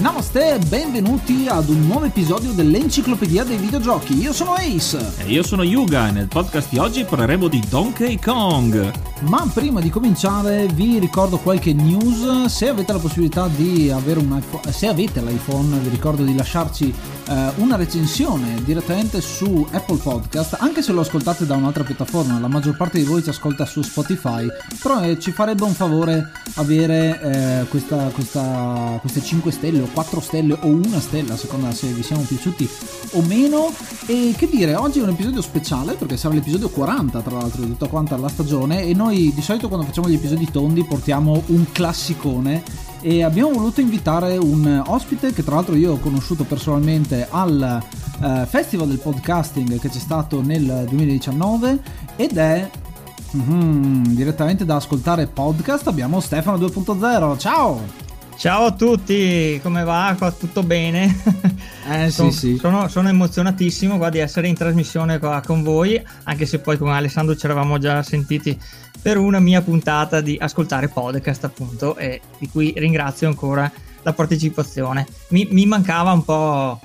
Namaste 0.00 0.56
e 0.56 0.58
benvenuti 0.58 1.46
ad 1.48 1.70
un 1.70 1.86
nuovo 1.86 2.04
episodio 2.04 2.52
dell'Enciclopedia 2.52 3.44
dei 3.44 3.56
Videogiochi. 3.56 4.18
Io 4.18 4.34
sono 4.34 4.52
Ace. 4.52 5.14
E 5.16 5.30
io 5.30 5.42
sono 5.42 5.62
Yuga 5.62 6.08
e 6.08 6.10
nel 6.10 6.28
podcast 6.28 6.68
di 6.68 6.76
oggi 6.76 7.04
parleremo 7.04 7.48
di 7.48 7.62
Donkey 7.66 8.18
Kong. 8.18 8.92
Ma 9.20 9.50
prima 9.52 9.80
di 9.80 9.88
cominciare 9.88 10.66
vi 10.66 10.98
ricordo 10.98 11.38
qualche 11.38 11.72
news. 11.72 12.44
Se 12.44 12.68
avete 12.68 12.92
la 12.92 12.98
possibilità 12.98 13.48
di 13.48 13.90
avere 13.90 14.20
un 14.20 14.36
iPhone, 14.36 14.70
se 14.70 14.86
avete 14.86 15.22
l'iPhone, 15.22 15.78
vi 15.78 15.88
ricordo 15.88 16.22
di 16.22 16.36
lasciarci 16.36 16.92
eh, 17.28 17.52
una 17.56 17.76
recensione 17.76 18.62
direttamente 18.62 19.22
su 19.22 19.66
Apple 19.70 19.96
Podcast, 19.96 20.58
anche 20.60 20.82
se 20.82 20.92
lo 20.92 21.00
ascoltate 21.00 21.46
da 21.46 21.54
un'altra 21.54 21.82
piattaforma. 21.82 22.38
La 22.38 22.48
maggior 22.48 22.76
parte 22.76 22.98
di 22.98 23.04
voi 23.04 23.22
ci 23.22 23.30
ascolta 23.30 23.64
su 23.64 23.80
Spotify, 23.80 24.46
però 24.82 25.02
eh, 25.02 25.18
ci 25.18 25.32
farebbe 25.32 25.64
un 25.64 25.72
favore 25.72 26.30
avere 26.56 27.20
eh, 27.20 27.66
questa, 27.68 28.10
questa, 28.12 28.98
queste 29.00 29.22
5 29.22 29.50
stelle 29.50 29.80
o 29.80 29.86
4 29.96 30.20
stelle 30.20 30.58
o 30.60 30.66
una 30.66 31.00
stella, 31.00 31.32
a 31.32 31.36
seconda 31.38 31.72
se 31.72 31.86
vi 31.86 32.02
siamo 32.02 32.20
piaciuti 32.20 32.68
o 33.12 33.22
meno. 33.22 33.72
E 34.04 34.34
che 34.36 34.46
dire, 34.46 34.74
oggi 34.74 34.98
è 34.98 35.02
un 35.02 35.08
episodio 35.08 35.40
speciale 35.40 35.94
perché 35.94 36.18
sarà 36.18 36.34
l'episodio 36.34 36.68
40 36.68 37.22
tra 37.22 37.38
l'altro 37.38 37.62
di 37.62 37.68
tutta 37.68 37.86
quanta 37.86 38.14
la 38.18 38.28
stagione. 38.28 38.82
E 38.82 38.92
noi 38.92 39.32
di 39.34 39.40
solito 39.40 39.68
quando 39.68 39.86
facciamo 39.86 40.10
gli 40.10 40.14
episodi 40.14 40.50
tondi 40.50 40.84
portiamo 40.84 41.42
un 41.46 41.64
classicone. 41.72 42.62
E 43.00 43.22
abbiamo 43.22 43.52
voluto 43.52 43.80
invitare 43.80 44.36
un 44.36 44.82
ospite 44.86 45.32
che 45.32 45.42
tra 45.42 45.54
l'altro 45.54 45.74
io 45.76 45.92
ho 45.92 45.98
conosciuto 45.98 46.44
personalmente 46.44 47.26
al 47.30 47.82
uh, 48.20 48.44
Festival 48.44 48.88
del 48.88 48.98
Podcasting 48.98 49.78
che 49.78 49.88
c'è 49.88 49.98
stato 49.98 50.42
nel 50.42 50.84
2019 50.88 51.80
ed 52.16 52.36
è 52.36 52.68
mm, 53.36 54.06
direttamente 54.06 54.64
da 54.64 54.76
ascoltare 54.76 55.26
podcast 55.26 55.86
abbiamo 55.86 56.20
Stefano 56.20 56.56
2.0 56.56 57.38
ciao 57.38 58.05
Ciao 58.36 58.66
a 58.66 58.72
tutti, 58.72 59.58
come 59.62 59.82
va? 59.82 60.14
Tutto 60.38 60.62
bene? 60.62 61.22
Eh 61.88 62.10
sì, 62.10 62.30
sì. 62.30 62.56
Sono, 62.58 62.86
sono, 62.88 63.08
emozionatissimo 63.08 63.96
qua 63.96 64.10
di 64.10 64.18
essere 64.18 64.46
in 64.46 64.54
trasmissione 64.54 65.18
qua 65.18 65.40
con 65.44 65.62
voi, 65.62 66.00
anche 66.24 66.44
se 66.44 66.58
poi 66.58 66.76
con 66.76 66.90
Alessandro 66.90 67.34
ci 67.34 67.46
eravamo 67.46 67.78
già 67.78 68.02
sentiti 68.02 68.58
per 69.00 69.16
una 69.16 69.40
mia 69.40 69.62
puntata 69.62 70.20
di 70.20 70.36
ascoltare 70.38 70.88
podcast 70.88 71.44
appunto 71.44 71.96
e 71.96 72.20
di 72.38 72.48
cui 72.50 72.74
ringrazio 72.76 73.26
ancora 73.26 73.72
la 74.02 74.12
partecipazione. 74.12 75.06
Mi, 75.28 75.48
mi 75.50 75.64
mancava 75.64 76.12
un 76.12 76.24
po' 76.24 76.78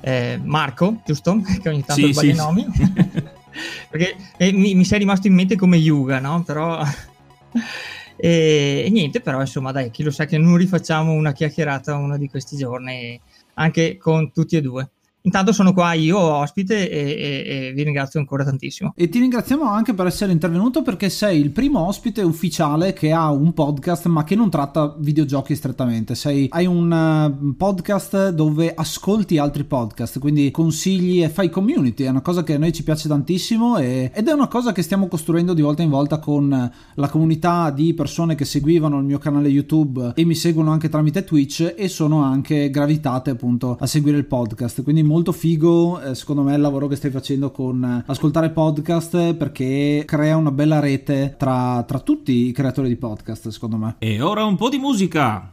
eh, 0.00 0.40
Marco, 0.42 1.02
giusto? 1.06 1.40
Che 1.62 1.68
ogni 1.68 1.84
tanto 1.84 2.04
sì, 2.04 2.12
sbaglia 2.12 2.32
sì, 2.32 2.34
i 2.34 2.34
nomi. 2.34 2.66
Perché 3.88 4.16
eh, 4.38 4.52
mi, 4.52 4.74
mi 4.74 4.84
sei 4.84 4.98
rimasto 4.98 5.28
in 5.28 5.34
mente 5.34 5.54
come 5.54 5.76
Yuga, 5.76 6.18
no? 6.18 6.42
Però... 6.42 6.82
E, 8.16 8.84
e, 8.86 8.90
niente, 8.90 9.20
però 9.20 9.40
insomma, 9.40 9.72
dai, 9.72 9.90
chi 9.90 10.02
lo 10.02 10.10
sa 10.10 10.24
che 10.24 10.38
non 10.38 10.56
rifacciamo 10.56 11.12
una 11.12 11.32
chiacchierata 11.32 11.94
uno 11.96 12.16
di 12.16 12.28
questi 12.28 12.56
giorni 12.56 13.20
anche 13.54 13.96
con 13.98 14.32
tutti 14.32 14.56
e 14.56 14.60
due. 14.60 14.90
Intanto 15.26 15.52
sono 15.52 15.72
qua 15.72 15.92
io 15.92 16.18
ospite 16.18 16.88
e, 16.88 16.98
e, 16.98 17.66
e, 17.68 17.72
vi 17.72 17.82
ringrazio 17.82 18.20
ancora 18.20 18.44
tantissimo. 18.44 18.92
E 18.94 19.08
ti 19.08 19.18
ringraziamo 19.18 19.64
anche 19.64 19.92
per 19.92 20.06
essere 20.06 20.30
intervenuto 20.30 20.82
perché 20.82 21.08
sei 21.08 21.40
il 21.40 21.50
primo 21.50 21.80
ospite 21.80 22.22
ufficiale 22.22 22.92
che 22.92 23.10
ha 23.10 23.32
un 23.32 23.52
podcast 23.52 24.06
ma 24.06 24.22
che 24.22 24.36
non 24.36 24.50
tratta 24.50 24.94
videogiochi 24.96 25.56
strettamente. 25.56 26.14
Sei, 26.14 26.46
hai 26.50 26.66
un 26.66 27.36
uh, 27.42 27.56
podcast 27.56 28.30
dove 28.30 28.72
ascolti 28.72 29.36
altri 29.36 29.64
podcast, 29.64 30.20
quindi 30.20 30.52
consigli 30.52 31.20
e 31.20 31.28
fai 31.28 31.50
community. 31.50 32.04
È 32.04 32.08
una 32.08 32.20
cosa 32.20 32.44
che 32.44 32.54
a 32.54 32.58
noi 32.58 32.72
ci 32.72 32.84
piace 32.84 33.08
tantissimo 33.08 33.78
e, 33.78 34.12
ed 34.14 34.28
è 34.28 34.32
una 34.32 34.46
cosa 34.46 34.70
che 34.70 34.82
stiamo 34.82 35.08
costruendo 35.08 35.54
di 35.54 35.62
volta 35.62 35.82
in 35.82 35.90
volta 35.90 36.20
con 36.20 36.70
la 36.94 37.08
comunità 37.08 37.70
di 37.70 37.94
persone 37.94 38.36
che 38.36 38.44
seguivano 38.44 38.98
il 38.98 39.04
mio 39.04 39.18
canale 39.18 39.48
YouTube 39.48 40.12
e 40.14 40.24
mi 40.24 40.36
seguono 40.36 40.70
anche 40.70 40.88
tramite 40.88 41.24
Twitch 41.24 41.74
e 41.76 41.88
sono 41.88 42.22
anche 42.22 42.70
gravitate 42.70 43.30
appunto 43.30 43.76
a 43.80 43.86
seguire 43.86 44.18
il 44.18 44.26
podcast. 44.26 44.84
Quindi 44.84 45.02
molto 45.02 45.14
figo 45.24 46.00
eh, 46.00 46.14
secondo 46.14 46.42
me 46.42 46.54
il 46.54 46.60
lavoro 46.60 46.86
che 46.86 46.96
stai 46.96 47.10
facendo 47.10 47.50
con 47.50 47.82
eh, 47.82 48.04
ascoltare 48.06 48.50
podcast 48.50 49.34
perché 49.34 50.02
crea 50.06 50.36
una 50.36 50.50
bella 50.50 50.80
rete 50.80 51.34
tra, 51.38 51.82
tra 51.86 52.00
tutti 52.00 52.48
i 52.48 52.52
creatori 52.52 52.88
di 52.88 52.96
podcast 52.96 53.48
secondo 53.48 53.76
me. 53.76 53.96
E 53.98 54.20
ora 54.20 54.44
un 54.44 54.56
po' 54.56 54.68
di 54.68 54.78
musica. 54.78 55.52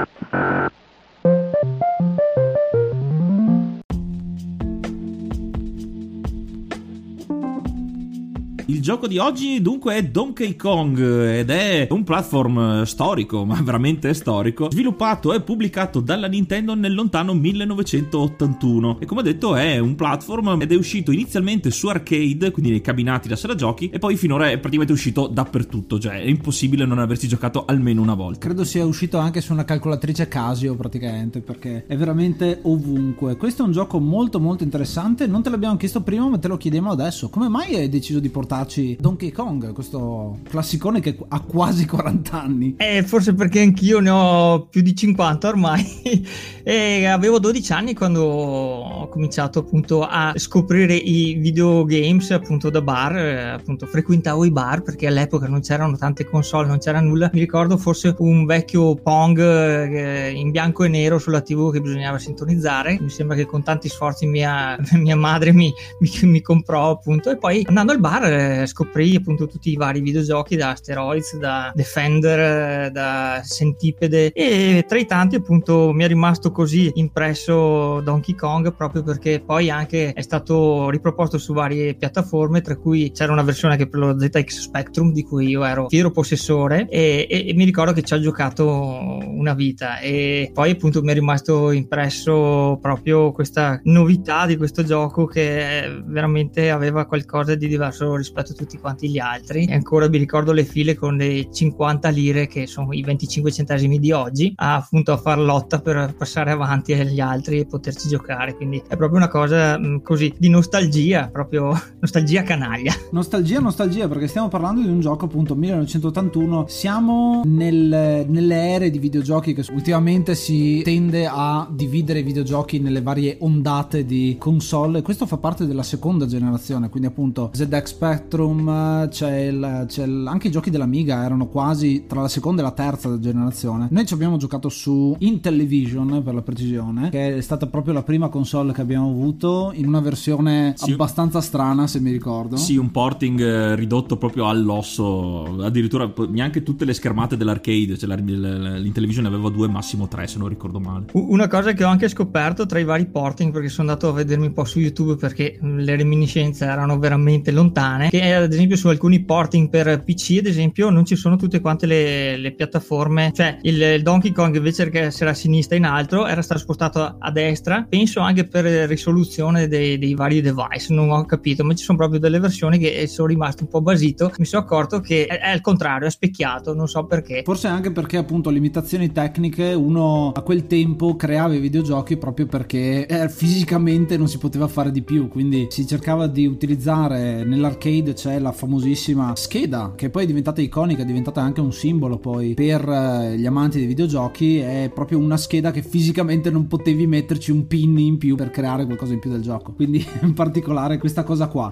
Il 8.71 8.81
gioco 8.81 9.05
di 9.05 9.17
oggi 9.17 9.61
dunque 9.61 9.95
è 9.95 10.03
Donkey 10.05 10.55
Kong 10.55 10.97
ed 10.97 11.49
è 11.49 11.87
un 11.91 12.05
platform 12.05 12.83
storico, 12.83 13.43
ma 13.43 13.59
veramente 13.61 14.13
storico, 14.13 14.71
sviluppato 14.71 15.33
e 15.33 15.41
pubblicato 15.41 15.99
dalla 15.99 16.27
Nintendo 16.27 16.73
nel 16.73 16.93
lontano 16.93 17.33
1981 17.33 18.99
e 19.01 19.05
come 19.05 19.23
detto 19.23 19.57
è 19.57 19.77
un 19.77 19.95
platform 19.95 20.61
ed 20.61 20.71
è 20.71 20.75
uscito 20.75 21.11
inizialmente 21.11 21.69
su 21.69 21.89
arcade, 21.89 22.51
quindi 22.51 22.71
nei 22.71 22.79
cabinati 22.79 23.27
da 23.27 23.35
sala 23.35 23.55
giochi 23.55 23.89
e 23.89 23.99
poi 23.99 24.15
finora 24.15 24.49
è 24.49 24.57
praticamente 24.57 24.93
uscito 24.93 25.27
dappertutto, 25.27 25.99
cioè 25.99 26.21
è 26.21 26.27
impossibile 26.29 26.85
non 26.85 26.99
averci 26.99 27.27
giocato 27.27 27.65
almeno 27.65 28.01
una 28.01 28.15
volta. 28.15 28.39
Credo 28.39 28.63
sia 28.63 28.85
uscito 28.85 29.17
anche 29.17 29.41
su 29.41 29.51
una 29.51 29.65
calcolatrice 29.65 30.29
Casio 30.29 30.75
praticamente 30.75 31.41
perché 31.41 31.83
è 31.87 31.97
veramente 31.97 32.59
ovunque. 32.61 33.35
Questo 33.35 33.63
è 33.63 33.65
un 33.65 33.73
gioco 33.73 33.99
molto 33.99 34.39
molto 34.39 34.63
interessante, 34.63 35.27
non 35.27 35.43
te 35.43 35.49
l'abbiamo 35.49 35.75
chiesto 35.75 35.99
prima 36.03 36.29
ma 36.29 36.37
te 36.37 36.47
lo 36.47 36.55
chiediamo 36.55 36.89
adesso. 36.89 37.27
Come 37.27 37.49
mai 37.49 37.75
hai 37.75 37.89
deciso 37.89 38.21
di 38.21 38.29
portare 38.29 38.59
ricordarci 38.61 38.97
Donkey 38.99 39.31
Kong, 39.31 39.73
questo 39.73 40.39
classicone 40.47 40.99
che 40.99 41.17
ha 41.27 41.39
quasi 41.41 41.85
40 41.85 42.41
anni. 42.41 42.75
Eh, 42.77 43.03
forse 43.03 43.33
perché 43.33 43.61
anch'io 43.61 43.99
ne 43.99 44.09
ho 44.09 44.67
più 44.69 44.81
di 44.81 44.95
50 44.95 45.47
ormai 45.47 46.23
e 46.63 47.05
avevo 47.05 47.39
12 47.39 47.73
anni 47.73 47.93
quando 47.93 48.23
ho 48.23 49.07
cominciato 49.09 49.59
appunto 49.59 50.03
a 50.03 50.33
scoprire 50.35 50.95
i 50.95 51.35
videogames 51.35 52.31
appunto 52.31 52.69
da 52.69 52.81
bar, 52.81 53.15
eh, 53.15 53.49
appunto 53.49 53.85
frequentavo 53.85 54.45
i 54.45 54.51
bar 54.51 54.81
perché 54.81 55.07
all'epoca 55.07 55.47
non 55.47 55.61
c'erano 55.61 55.97
tante 55.97 56.25
console, 56.25 56.67
non 56.67 56.79
c'era 56.79 56.99
nulla. 56.99 57.29
Mi 57.33 57.39
ricordo 57.39 57.77
forse 57.77 58.15
un 58.19 58.45
vecchio 58.45 58.95
Pong 58.95 59.39
eh, 59.39 60.31
in 60.31 60.51
bianco 60.51 60.83
e 60.83 60.87
nero 60.87 61.17
sulla 61.17 61.41
TV 61.41 61.71
che 61.71 61.81
bisognava 61.81 62.17
sintonizzare. 62.17 62.97
Mi 62.99 63.09
sembra 63.09 63.35
che 63.35 63.45
con 63.45 63.63
tanti 63.63 63.89
sforzi 63.89 64.25
mia, 64.25 64.77
mia 64.93 65.15
madre 65.15 65.51
mi, 65.51 65.71
mi, 65.99 66.09
mi, 66.29 66.41
comprò 66.41 66.91
appunto 66.91 67.29
e 67.29 67.37
poi 67.37 67.63
andando 67.67 67.91
al 67.91 67.99
bar 67.99 68.23
eh, 68.51 68.65
scoprì 68.65 69.15
appunto 69.15 69.47
tutti 69.47 69.71
i 69.71 69.75
vari 69.75 70.01
videogiochi 70.01 70.55
da 70.55 70.71
Asteroids, 70.71 71.37
da 71.37 71.71
Defender, 71.73 72.91
da 72.91 73.41
Centipede 73.43 74.31
e 74.31 74.85
tra 74.87 74.97
i 74.97 75.05
tanti 75.05 75.35
appunto 75.35 75.91
mi 75.93 76.03
è 76.03 76.07
rimasto 76.07 76.51
così 76.51 76.91
impresso 76.95 78.01
Donkey 78.01 78.35
Kong 78.35 78.73
proprio 78.73 79.03
perché 79.03 79.41
poi 79.45 79.69
anche 79.69 80.13
è 80.13 80.21
stato 80.21 80.89
riproposto 80.89 81.37
su 81.37 81.53
varie 81.53 81.95
piattaforme 81.95 82.61
tra 82.61 82.75
cui 82.75 83.11
c'era 83.11 83.31
una 83.31 83.43
versione 83.43 83.77
che 83.77 83.87
per 83.87 83.99
lo 83.99 84.19
ZX 84.19 84.59
Spectrum 84.59 85.11
di 85.11 85.23
cui 85.23 85.47
io 85.47 85.63
ero 85.63 85.87
fiero 85.87 86.11
possessore 86.11 86.87
e, 86.89 87.27
e, 87.29 87.49
e 87.49 87.53
mi 87.53 87.65
ricordo 87.65 87.93
che 87.93 88.03
ci 88.03 88.13
ha 88.13 88.19
giocato 88.19 88.67
una 88.67 89.53
vita 89.53 89.99
e 89.99 90.51
poi 90.53 90.71
appunto 90.71 91.01
mi 91.01 91.11
è 91.11 91.13
rimasto 91.13 91.71
impresso 91.71 92.77
proprio 92.81 93.31
questa 93.31 93.79
novità 93.83 94.45
di 94.45 94.57
questo 94.57 94.83
gioco 94.83 95.25
che 95.25 96.01
veramente 96.05 96.69
aveva 96.69 97.05
qualcosa 97.05 97.55
di 97.55 97.67
diverso 97.67 98.15
rispetto 98.15 98.40
a 98.41 98.55
tutti 98.55 98.77
quanti 98.77 99.09
gli 99.09 99.19
altri. 99.19 99.65
E 99.65 99.73
ancora 99.73 100.09
mi 100.09 100.17
ricordo 100.17 100.51
le 100.51 100.63
file 100.63 100.95
con 100.95 101.15
le 101.15 101.47
50 101.51 102.09
lire 102.09 102.47
che 102.47 102.67
sono 102.67 102.93
i 102.93 103.01
25 103.01 103.51
centesimi 103.51 103.99
di 103.99 104.11
oggi 104.11 104.53
appunto 104.55 105.11
a 105.11 105.17
far 105.17 105.39
lotta 105.39 105.79
per 105.79 106.13
passare 106.17 106.51
avanti 106.51 106.93
agli 106.93 107.19
altri 107.19 107.59
e 107.59 107.65
poterci 107.65 108.07
giocare. 108.07 108.55
Quindi 108.55 108.81
è 108.87 108.95
proprio 108.95 109.17
una 109.17 109.27
cosa 109.27 109.77
mh, 109.77 109.87
mm, 109.87 109.97
così 110.03 110.33
di 110.37 110.49
nostalgia 110.49 111.29
proprio 111.31 111.79
nostalgia 111.99 112.43
canaglia 112.43 112.93
nostalgia 113.11 113.59
nostalgia 113.59 114.07
perché 114.07 114.27
stiamo 114.27 114.47
parlando 114.47 114.81
di 114.81 114.87
un 114.87 114.99
gioco 114.99 115.25
appunto 115.25 115.55
1981 115.55 116.65
siamo 116.67 117.41
nel, 117.45 118.25
nelle 118.27 118.69
ere 118.69 118.89
di 118.89 118.99
videogiochi 118.99 119.53
che 119.53 119.65
ultimamente 119.71 120.35
si 120.35 120.81
tende 120.83 121.27
a 121.27 121.67
dividere 121.69 122.19
i 122.19 122.23
videogiochi 122.23 122.79
nelle 122.79 123.01
varie 123.01 123.37
ondate 123.39 124.05
di 124.05 124.35
console. 124.37 125.01
Questo 125.01 125.25
fa 125.25 125.37
parte 125.37 125.65
della 125.65 125.83
seconda 125.83 126.25
generazione 126.25 126.89
quindi 126.89 127.07
appunto 127.07 127.51
ZX 127.53 127.83
Spectrum 127.83 128.30
c'è, 128.37 129.37
il, 129.39 129.85
c'è 129.87 130.05
il, 130.05 130.25
anche 130.27 130.47
i 130.47 130.51
giochi 130.51 130.69
dell'Amiga 130.69 131.23
erano 131.23 131.47
quasi 131.47 132.05
tra 132.07 132.21
la 132.21 132.27
seconda 132.27 132.61
e 132.61 132.63
la 132.63 132.71
terza 132.71 133.19
generazione. 133.19 133.87
Noi 133.91 134.05
ci 134.05 134.13
abbiamo 134.13 134.37
giocato 134.37 134.69
su 134.69 135.15
Intellivision 135.19 136.21
per 136.23 136.33
la 136.33 136.41
precisione 136.41 137.09
che 137.09 137.37
è 137.37 137.41
stata 137.41 137.67
proprio 137.67 137.93
la 137.93 138.03
prima 138.03 138.29
console 138.29 138.71
che 138.73 138.81
abbiamo 138.81 139.09
avuto 139.09 139.71
in 139.75 139.87
una 139.87 139.99
versione 139.99 140.73
sì. 140.77 140.91
abbastanza 140.91 141.41
strana 141.41 141.87
se 141.87 141.99
mi 141.99 142.11
ricordo. 142.11 142.55
Sì 142.55 142.77
un 142.77 142.91
porting 142.91 143.41
eh, 143.41 143.75
ridotto 143.75 144.17
proprio 144.17 144.47
all'osso 144.47 145.61
addirittura 145.61 146.11
neanche 146.29 146.63
tutte 146.63 146.85
le 146.85 146.93
schermate 146.93 147.35
dell'arcade 147.35 147.97
cioè 147.97 148.15
l'Intellivision 148.15 149.25
aveva 149.25 149.49
due 149.49 149.67
massimo 149.67 150.07
tre 150.07 150.27
se 150.27 150.37
non 150.37 150.47
ricordo 150.47 150.79
male. 150.79 151.07
Una 151.13 151.47
cosa 151.47 151.73
che 151.73 151.83
ho 151.83 151.89
anche 151.89 152.07
scoperto 152.07 152.65
tra 152.65 152.79
i 152.79 152.83
vari 152.83 153.07
porting 153.07 153.51
perché 153.51 153.69
sono 153.69 153.89
andato 153.89 154.07
a 154.07 154.13
vedermi 154.13 154.47
un 154.47 154.53
po' 154.53 154.63
su 154.63 154.79
YouTube 154.79 155.15
perché 155.15 155.57
le 155.61 155.95
reminiscenze 155.95 156.65
erano 156.65 156.97
veramente 156.97 157.51
lontane 157.51 158.09
che 158.11 158.33
ad 158.33 158.51
esempio 158.51 158.75
su 158.75 158.89
alcuni 158.89 159.23
porting 159.23 159.69
per 159.69 160.03
PC 160.03 160.39
ad 160.39 160.47
esempio 160.47 160.89
non 160.89 161.05
ci 161.05 161.15
sono 161.15 161.37
tutte 161.37 161.61
quante 161.61 161.85
le, 161.85 162.35
le 162.35 162.51
piattaforme. 162.51 163.31
Cioè 163.33 163.59
il, 163.61 163.81
il, 163.81 164.01
Donkey 164.01 164.33
Kong 164.33 164.53
invece 164.53 164.89
che 164.89 164.99
essere 164.99 165.29
a 165.29 165.33
sinistra 165.33 165.77
in 165.77 165.85
alto 165.85 166.27
era 166.27 166.41
stato 166.41 166.59
spostato 166.59 167.15
a 167.17 167.31
destra. 167.31 167.85
Penso 167.87 168.19
anche 168.19 168.45
per 168.45 168.65
risoluzione 168.65 169.69
dei, 169.69 169.97
dei 169.97 170.13
vari 170.13 170.41
device 170.41 170.93
non 170.93 171.09
ho 171.09 171.23
capito 171.23 171.63
ma 171.63 171.73
ci 171.73 171.85
sono 171.85 171.97
proprio 171.97 172.19
delle 172.19 172.39
versioni 172.39 172.77
che 172.79 173.07
sono 173.07 173.29
rimasto 173.29 173.63
un 173.63 173.69
po' 173.69 173.79
basito. 173.79 174.29
Mi 174.39 174.45
sono 174.45 174.63
accorto 174.63 174.99
che 174.99 175.25
è, 175.25 175.39
è 175.39 175.49
al 175.49 175.61
contrario 175.61 176.07
è 176.09 176.11
specchiato 176.11 176.73
non 176.73 176.89
so 176.89 177.05
perché. 177.05 177.43
Forse 177.45 177.67
anche 177.67 177.93
perché 177.93 178.17
appunto 178.17 178.49
limitazioni 178.49 179.13
tecniche 179.13 179.71
uno 179.71 180.33
a 180.35 180.41
quel 180.41 180.67
tempo 180.67 181.15
creava 181.15 181.53
i 181.53 181.59
videogiochi 181.59 182.17
proprio 182.17 182.45
perché 182.45 183.05
eh, 183.05 183.29
fisicamente 183.29 184.17
non 184.17 184.27
si 184.27 184.37
poteva 184.37 184.67
fare 184.67 184.91
di 184.91 185.01
più. 185.01 185.29
Quindi 185.29 185.67
si 185.69 185.87
cercava 185.87 186.27
di 186.27 186.45
utilizzare 186.45 187.45
nell'arcade 187.45 187.99
c'è 188.03 188.39
la 188.39 188.51
famosissima 188.51 189.35
scheda 189.35 189.93
che 189.95 190.09
poi 190.09 190.23
è 190.23 190.25
diventata 190.25 190.61
iconica 190.61 191.03
è 191.03 191.05
diventata 191.05 191.41
anche 191.41 191.61
un 191.61 191.71
simbolo 191.71 192.17
poi 192.17 192.53
per 192.53 192.87
eh, 192.87 193.37
gli 193.37 193.45
amanti 193.45 193.77
dei 193.77 193.87
videogiochi. 193.87 194.57
È 194.57 194.91
proprio 194.93 195.19
una 195.19 195.37
scheda 195.37 195.71
che 195.71 195.81
fisicamente 195.81 196.49
non 196.49 196.67
potevi 196.67 197.07
metterci 197.07 197.51
un 197.51 197.67
pin 197.67 197.97
in 197.97 198.17
più 198.17 198.35
per 198.35 198.49
creare 198.49 198.85
qualcosa 198.85 199.13
in 199.13 199.19
più 199.19 199.29
del 199.29 199.41
gioco. 199.41 199.73
Quindi 199.73 200.05
in 200.21 200.33
particolare 200.33 200.97
questa 200.97 201.23
cosa 201.23 201.47
qua 201.47 201.71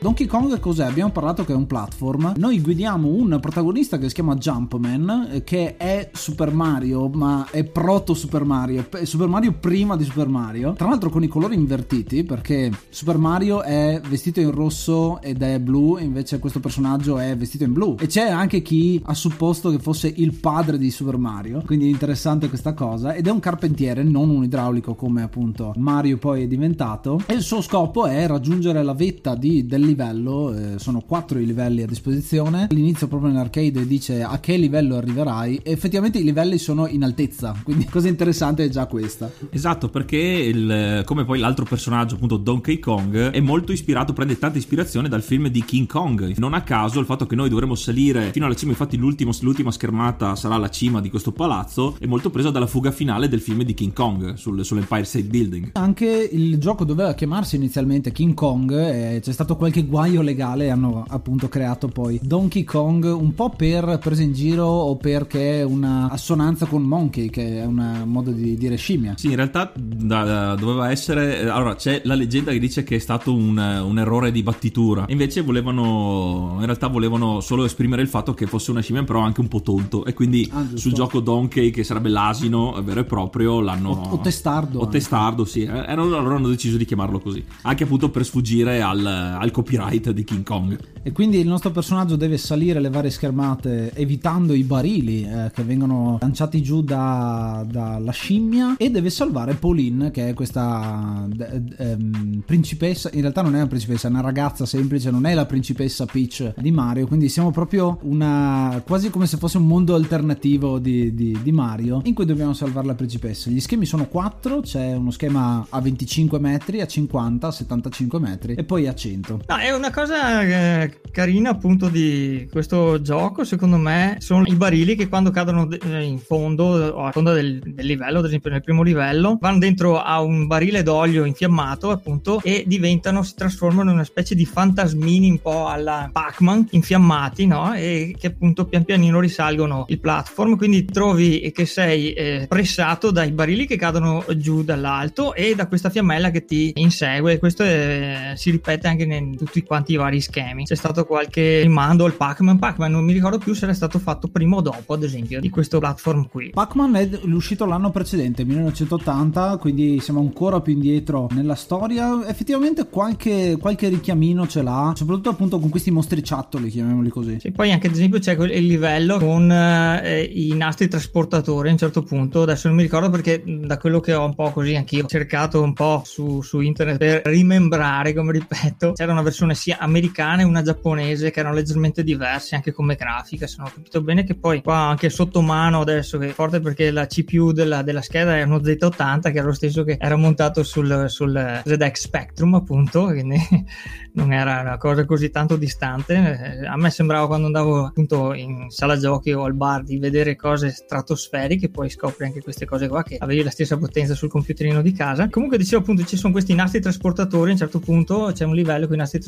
Donkey 0.00 0.26
Kong 0.26 0.60
cos'è? 0.60 0.84
Abbiamo 0.84 1.10
parlato 1.10 1.44
che 1.44 1.52
è 1.52 1.56
un 1.56 1.66
platform. 1.66 2.34
Noi 2.36 2.60
guidiamo 2.60 3.08
un 3.08 3.38
protagonista 3.40 3.98
che 3.98 4.06
si 4.06 4.14
chiama 4.14 4.36
Jumpman, 4.36 5.28
eh, 5.32 5.42
che 5.42 5.76
è 5.76 6.10
Super 6.12 6.52
Mario, 6.52 7.08
ma 7.08 7.48
è 7.50 7.64
proto 7.64 8.14
Super 8.14 8.44
Mario. 8.44 8.86
È 8.88 9.04
Super 9.04 9.26
Mario 9.26 9.54
prima 9.54 9.96
di 9.96 10.04
Super 10.04 10.28
Mario. 10.28 10.74
Tra 10.74 10.86
l'altro 10.86 11.10
con 11.10 11.24
i 11.24 11.26
colori 11.26 11.56
invertiti, 11.56 12.22
perché 12.22 12.70
Super 12.90 13.18
Mario 13.18 13.62
è 13.62 14.00
vestito 14.08 14.38
in 14.38 14.52
rosso 14.52 15.20
ed 15.20 15.42
è 15.42 15.58
blu, 15.58 15.98
invece 15.98 16.38
questo 16.38 16.60
personaggio 16.60 17.18
è 17.18 17.36
vestito 17.36 17.64
in 17.64 17.72
blu. 17.72 17.96
E 17.98 18.06
c'è 18.06 18.30
anche 18.30 18.62
chi 18.62 19.02
ha 19.04 19.14
supposto 19.14 19.68
che 19.70 19.80
fosse 19.80 20.12
il 20.14 20.34
padre 20.34 20.78
di 20.78 20.92
Super 20.92 21.16
Mario. 21.16 21.64
Quindi 21.66 21.88
interessante 21.88 22.48
questa 22.48 22.72
cosa. 22.72 23.14
Ed 23.14 23.26
è 23.26 23.30
un 23.30 23.40
carpentiere, 23.40 24.04
non 24.04 24.30
un 24.30 24.44
idraulico 24.44 24.94
come 24.94 25.22
appunto 25.22 25.72
Mario 25.76 26.18
poi 26.18 26.44
è 26.44 26.46
diventato. 26.46 27.20
E 27.26 27.34
il 27.34 27.42
suo 27.42 27.60
scopo 27.62 28.06
è 28.06 28.28
raggiungere 28.28 28.84
la 28.84 28.94
vetta 28.94 29.34
di, 29.34 29.66
del 29.66 29.86
livello, 29.88 30.54
eh, 30.54 30.78
sono 30.78 31.00
quattro 31.00 31.38
i 31.38 31.46
livelli 31.46 31.82
a 31.82 31.86
disposizione. 31.86 32.68
All'inizio 32.70 33.08
proprio 33.08 33.30
nell'arcade 33.30 33.86
dice 33.86 34.22
a 34.22 34.38
che 34.38 34.56
livello 34.56 34.96
arriverai 34.96 35.60
e 35.62 35.72
effettivamente 35.72 36.18
i 36.18 36.24
livelli 36.24 36.58
sono 36.58 36.86
in 36.86 37.02
altezza, 37.02 37.54
quindi 37.64 37.86
cosa 37.86 38.08
interessante 38.08 38.64
è 38.64 38.68
già 38.68 38.86
questa. 38.86 39.30
Esatto, 39.50 39.88
perché 39.88 40.16
il, 40.16 41.02
come 41.04 41.24
poi 41.24 41.38
l'altro 41.38 41.64
personaggio, 41.64 42.14
appunto 42.16 42.36
Donkey 42.36 42.78
Kong, 42.78 43.30
è 43.30 43.40
molto 43.40 43.72
ispirato, 43.72 44.12
prende 44.12 44.38
tanta 44.38 44.58
ispirazione 44.58 45.08
dal 45.08 45.22
film 45.22 45.48
di 45.48 45.64
King 45.64 45.86
Kong. 45.86 46.34
Non 46.36 46.54
a 46.54 46.62
caso 46.62 47.00
il 47.00 47.06
fatto 47.06 47.26
che 47.26 47.34
noi 47.34 47.48
dovremmo 47.48 47.74
salire 47.74 48.30
fino 48.32 48.46
alla 48.46 48.54
cima, 48.54 48.72
infatti 48.72 48.96
l'ultima 48.96 49.70
schermata 49.70 50.36
sarà 50.36 50.56
la 50.56 50.70
cima 50.70 51.00
di 51.00 51.10
questo 51.10 51.32
palazzo, 51.32 51.96
è 51.98 52.06
molto 52.06 52.30
preso 52.30 52.50
dalla 52.50 52.66
fuga 52.66 52.90
finale 52.90 53.28
del 53.28 53.40
film 53.40 53.62
di 53.62 53.74
King 53.74 53.92
Kong 53.92 54.34
sul, 54.34 54.64
sull'Empire 54.64 55.04
State 55.04 55.26
Building. 55.26 55.70
Anche 55.72 56.28
il 56.30 56.58
gioco 56.58 56.84
doveva 56.84 57.14
chiamarsi 57.14 57.56
inizialmente 57.56 58.12
King 58.12 58.34
Kong, 58.34 58.72
e 58.72 59.20
c'è 59.22 59.32
stato 59.32 59.56
qualche 59.56 59.77
qualche 59.78 59.84
guaio 59.86 60.22
legale 60.22 60.70
hanno 60.70 61.04
appunto 61.08 61.48
creato 61.48 61.88
poi 61.88 62.18
Donkey 62.22 62.64
Kong 62.64 63.04
un 63.04 63.34
po' 63.34 63.50
per 63.50 63.98
presa 64.02 64.22
in 64.22 64.32
giro 64.32 64.66
o 64.66 64.96
perché 64.96 65.60
è 65.60 65.62
una 65.62 66.10
assonanza 66.10 66.66
con 66.66 66.82
Monkey 66.82 67.28
che 67.30 67.60
è 67.60 67.64
un 67.64 68.02
modo 68.04 68.30
di 68.30 68.56
dire 68.56 68.76
scimmia. 68.76 69.14
Sì, 69.16 69.28
in 69.28 69.36
realtà 69.36 69.72
da, 69.74 70.24
da, 70.24 70.54
doveva 70.54 70.90
essere... 70.90 71.40
Eh, 71.40 71.48
allora 71.48 71.74
c'è 71.74 72.00
la 72.04 72.14
leggenda 72.14 72.52
che 72.52 72.58
dice 72.58 72.82
che 72.82 72.96
è 72.96 72.98
stato 72.98 73.34
un, 73.34 73.56
un 73.58 73.98
errore 73.98 74.30
di 74.30 74.42
battitura. 74.42 75.04
Invece 75.08 75.42
volevano... 75.42 76.56
In 76.58 76.64
realtà 76.64 76.88
volevano 76.88 77.40
solo 77.40 77.64
esprimere 77.64 78.02
il 78.02 78.08
fatto 78.08 78.34
che 78.34 78.46
fosse 78.46 78.70
una 78.70 78.80
scimmia 78.80 79.04
però 79.04 79.20
anche 79.20 79.40
un 79.40 79.48
po' 79.48 79.60
tonto 79.60 80.04
e 80.04 80.14
quindi 80.14 80.48
ah, 80.52 80.64
sul 80.74 80.92
gioco 80.92 81.20
Donkey 81.20 81.70
che 81.70 81.84
sarebbe 81.84 82.08
l'asino 82.08 82.80
vero 82.82 83.00
e 83.00 83.04
proprio 83.04 83.60
l'hanno... 83.60 83.90
O, 83.90 84.10
o 84.10 84.18
testardo. 84.20 84.80
O 84.80 84.88
testardo, 84.88 85.44
sì. 85.44 85.62
Eh, 85.62 85.92
allora 85.92 86.34
hanno 86.34 86.48
deciso 86.48 86.76
di 86.76 86.84
chiamarlo 86.84 87.20
così. 87.20 87.44
Anche 87.62 87.84
appunto 87.84 88.10
per 88.10 88.24
sfuggire 88.24 88.80
al, 88.80 89.04
al 89.04 89.50
copyright 89.68 90.10
di 90.10 90.24
King 90.24 90.42
Kong. 90.42 90.78
E 91.02 91.12
quindi 91.12 91.38
il 91.38 91.46
nostro 91.46 91.70
personaggio 91.70 92.16
deve 92.16 92.38
salire 92.38 92.80
le 92.80 92.90
varie 92.90 93.10
schermate 93.10 93.92
evitando 93.94 94.52
i 94.52 94.62
barili 94.62 95.24
eh, 95.24 95.50
che 95.54 95.62
vengono 95.62 96.18
lanciati 96.20 96.62
giù 96.62 96.82
dalla 96.82 97.64
da 97.68 98.10
scimmia 98.10 98.76
e 98.76 98.90
deve 98.90 99.10
salvare 99.10 99.54
Pauline 99.54 100.10
che 100.10 100.28
è 100.28 100.34
questa 100.34 101.26
eh, 101.38 101.62
ehm, 101.78 102.42
principessa, 102.44 103.10
in 103.12 103.20
realtà 103.20 103.42
non 103.42 103.54
è 103.54 103.58
una 103.58 103.68
principessa, 103.68 104.08
è 104.08 104.10
una 104.10 104.20
ragazza 104.20 104.66
semplice, 104.66 105.10
non 105.10 105.24
è 105.24 105.34
la 105.34 105.46
principessa 105.46 106.04
Peach 106.04 106.54
di 106.58 106.70
Mario, 106.70 107.06
quindi 107.06 107.28
siamo 107.28 107.50
proprio 107.50 107.98
una 108.02 108.82
quasi 108.84 109.10
come 109.10 109.26
se 109.26 109.36
fosse 109.36 109.58
un 109.58 109.66
mondo 109.66 109.94
alternativo 109.94 110.78
di, 110.78 111.14
di, 111.14 111.38
di 111.42 111.52
Mario 111.52 112.02
in 112.04 112.14
cui 112.14 112.24
dobbiamo 112.26 112.52
salvare 112.52 112.86
la 112.86 112.94
principessa. 112.94 113.50
Gli 113.50 113.60
schemi 113.60 113.86
sono 113.86 114.08
quattro, 114.08 114.60
c'è 114.60 114.94
uno 114.94 115.10
schema 115.10 115.64
a 115.68 115.80
25 115.80 116.38
metri, 116.38 116.80
a 116.80 116.86
50, 116.86 117.46
a 117.46 117.50
75 117.50 118.18
metri 118.18 118.54
e 118.54 118.64
poi 118.64 118.86
a 118.86 118.94
100. 118.94 119.40
No, 119.46 119.57
è 119.60 119.70
una 119.70 119.90
cosa 119.90 120.42
eh, 120.42 121.00
carina 121.10 121.50
appunto 121.50 121.88
di 121.88 122.48
questo 122.50 123.00
gioco, 123.00 123.44
secondo 123.44 123.76
me, 123.76 124.18
sono 124.20 124.44
i 124.46 124.54
barili 124.54 124.94
che 124.94 125.08
quando 125.08 125.30
cadono 125.30 125.68
eh, 125.70 126.02
in 126.02 126.18
fondo 126.18 126.64
o 126.64 127.04
a 127.04 127.12
fondo 127.12 127.32
del, 127.32 127.58
del 127.58 127.86
livello, 127.86 128.20
ad 128.20 128.26
esempio 128.26 128.50
nel 128.50 128.62
primo 128.62 128.82
livello, 128.82 129.36
vanno 129.40 129.58
dentro 129.58 130.00
a 130.00 130.20
un 130.20 130.46
barile 130.46 130.82
d'olio 130.82 131.24
infiammato 131.24 131.90
appunto 131.90 132.40
e 132.42 132.64
diventano, 132.66 133.22
si 133.22 133.34
trasformano 133.34 133.90
in 133.90 133.96
una 133.96 134.04
specie 134.04 134.34
di 134.34 134.46
fantasmini 134.46 135.30
un 135.30 135.40
po' 135.40 135.66
alla 135.66 136.08
Pac-Man 136.12 136.68
infiammati, 136.70 137.46
no? 137.46 137.74
E 137.74 138.14
che 138.18 138.28
appunto 138.28 138.66
pian 138.66 138.84
pianino 138.84 139.18
risalgono 139.18 139.86
il 139.88 139.98
platform, 139.98 140.56
quindi 140.56 140.84
trovi 140.84 141.50
che 141.52 141.66
sei 141.66 142.12
eh, 142.12 142.46
pressato 142.48 143.10
dai 143.10 143.32
barili 143.32 143.66
che 143.66 143.76
cadono 143.76 144.24
giù 144.36 144.62
dall'alto 144.62 145.34
e 145.34 145.54
da 145.54 145.66
questa 145.66 145.90
fiammella 145.90 146.30
che 146.30 146.44
ti 146.44 146.72
insegue. 146.76 147.38
Questo 147.38 147.62
è, 147.64 148.34
si 148.36 148.50
ripete 148.50 148.86
anche 148.86 149.02
in 149.02 149.36
tutti 149.36 149.47
quanti 149.64 149.92
i 149.92 149.96
vari 149.96 150.20
schemi. 150.20 150.64
C'è 150.64 150.74
stato 150.74 151.04
qualche 151.04 151.60
rimando 151.62 152.04
al 152.04 152.14
Pac-Man. 152.14 152.58
Pac-Man 152.58 152.90
non 152.90 153.04
mi 153.04 153.12
ricordo 153.12 153.38
più 153.38 153.54
se 153.54 153.64
era 153.64 153.74
stato 153.74 153.98
fatto 153.98 154.28
prima 154.28 154.56
o 154.56 154.60
dopo, 154.60 154.94
ad 154.94 155.02
esempio, 155.02 155.40
di 155.40 155.50
questo 155.50 155.78
platform 155.78 156.28
qui. 156.28 156.50
Pac-Man 156.50 156.96
è 156.96 157.08
uscito 157.24 157.64
l'anno 157.64 157.90
precedente, 157.90 158.44
1980, 158.44 159.56
quindi 159.58 160.00
siamo 160.00 160.20
ancora 160.20 160.60
più 160.60 160.72
indietro 160.72 161.28
nella 161.32 161.54
storia. 161.54 162.26
Effettivamente 162.26 162.88
qualche, 162.88 163.56
qualche 163.60 163.88
richiamino 163.88 164.46
ce 164.46 164.62
l'ha, 164.62 164.92
soprattutto 164.94 165.30
appunto 165.30 165.58
con 165.58 165.68
questi 165.68 165.90
mostriciattoli, 165.90 166.68
chiamiamoli 166.68 167.08
così. 167.08 167.38
Sì, 167.40 167.52
poi 167.52 167.72
anche 167.72 167.86
ad 167.86 167.94
esempio 167.94 168.18
c'è 168.18 168.32
il 168.32 168.66
livello 168.66 169.18
con 169.18 169.50
eh, 169.50 170.22
i 170.22 170.52
nastri 170.54 170.88
trasportatori 170.88 171.68
a 171.68 171.72
un 171.72 171.78
certo 171.78 172.02
punto. 172.02 172.42
Adesso 172.42 172.68
non 172.68 172.76
mi 172.76 172.82
ricordo 172.82 173.10
perché 173.10 173.42
da 173.44 173.78
quello 173.78 174.00
che 174.00 174.14
ho 174.14 174.24
un 174.24 174.34
po' 174.34 174.50
così 174.50 174.74
anch'io 174.74 175.04
ho 175.04 175.08
cercato 175.08 175.62
un 175.62 175.72
po' 175.72 176.02
su, 176.04 176.42
su 176.42 176.60
internet 176.60 176.98
per 176.98 177.22
rimembrare, 177.24 178.12
come 178.12 178.32
ripeto, 178.32 178.92
c'era 178.92 179.12
una 179.12 179.22
versione 179.22 179.37
sia 179.54 179.78
americana 179.78 180.42
e 180.42 180.44
una 180.44 180.62
giapponese 180.62 181.30
che 181.30 181.40
erano 181.40 181.54
leggermente 181.54 182.02
diverse 182.02 182.54
anche 182.54 182.72
come 182.72 182.94
grafica, 182.94 183.46
se 183.46 183.56
non 183.58 183.66
ho 183.66 183.72
capito 183.74 184.02
bene 184.02 184.24
che 184.24 184.34
poi 184.34 184.62
qua 184.62 184.76
anche 184.76 185.10
sotto 185.10 185.40
mano 185.40 185.80
adesso 185.80 186.18
che 186.18 186.28
è 186.28 186.32
forte 186.32 186.60
perché 186.60 186.90
la 186.90 187.06
CPU 187.06 187.52
della, 187.52 187.82
della 187.82 188.02
scheda 188.02 188.36
è 188.36 188.42
uno 188.42 188.58
Z80 188.58 189.32
che 189.32 189.38
era 189.38 189.46
lo 189.46 189.52
stesso 189.52 189.84
che 189.84 189.96
era 189.98 190.16
montato 190.16 190.62
sul, 190.62 191.06
sul 191.08 191.62
ZX 191.64 192.00
Spectrum 192.00 192.54
appunto, 192.54 193.06
quindi 193.06 193.38
non 194.12 194.32
era 194.32 194.60
una 194.60 194.76
cosa 194.78 195.04
così 195.04 195.30
tanto 195.30 195.56
distante. 195.56 196.64
A 196.68 196.76
me 196.76 196.90
sembrava 196.90 197.26
quando 197.26 197.46
andavo 197.46 197.86
appunto 197.86 198.32
in 198.34 198.66
sala 198.68 198.98
giochi 198.98 199.32
o 199.32 199.44
al 199.44 199.54
bar 199.54 199.82
di 199.84 199.98
vedere 199.98 200.36
cose 200.36 200.70
stratosferiche, 200.70 201.70
poi 201.70 201.88
scopri 201.88 202.24
anche 202.24 202.42
queste 202.42 202.66
cose 202.66 202.88
qua 202.88 203.02
che 203.02 203.16
avevi 203.18 203.42
la 203.42 203.50
stessa 203.50 203.76
potenza 203.76 204.14
sul 204.14 204.28
computerino 204.28 204.82
di 204.82 204.92
casa. 204.92 205.28
Comunque 205.28 205.58
dicevo 205.58 205.82
appunto 205.82 206.04
ci 206.04 206.16
sono 206.16 206.32
questi 206.32 206.54
nastri 206.54 206.80
trasportatori, 206.80 207.50
a 207.50 207.52
un 207.52 207.58
certo 207.58 207.78
punto 207.78 208.30
c'è 208.32 208.44
un 208.44 208.54
livello 208.54 208.86
con 208.86 208.94
i 208.96 208.98
nastri 208.98 209.20
trasportatori 209.20 209.27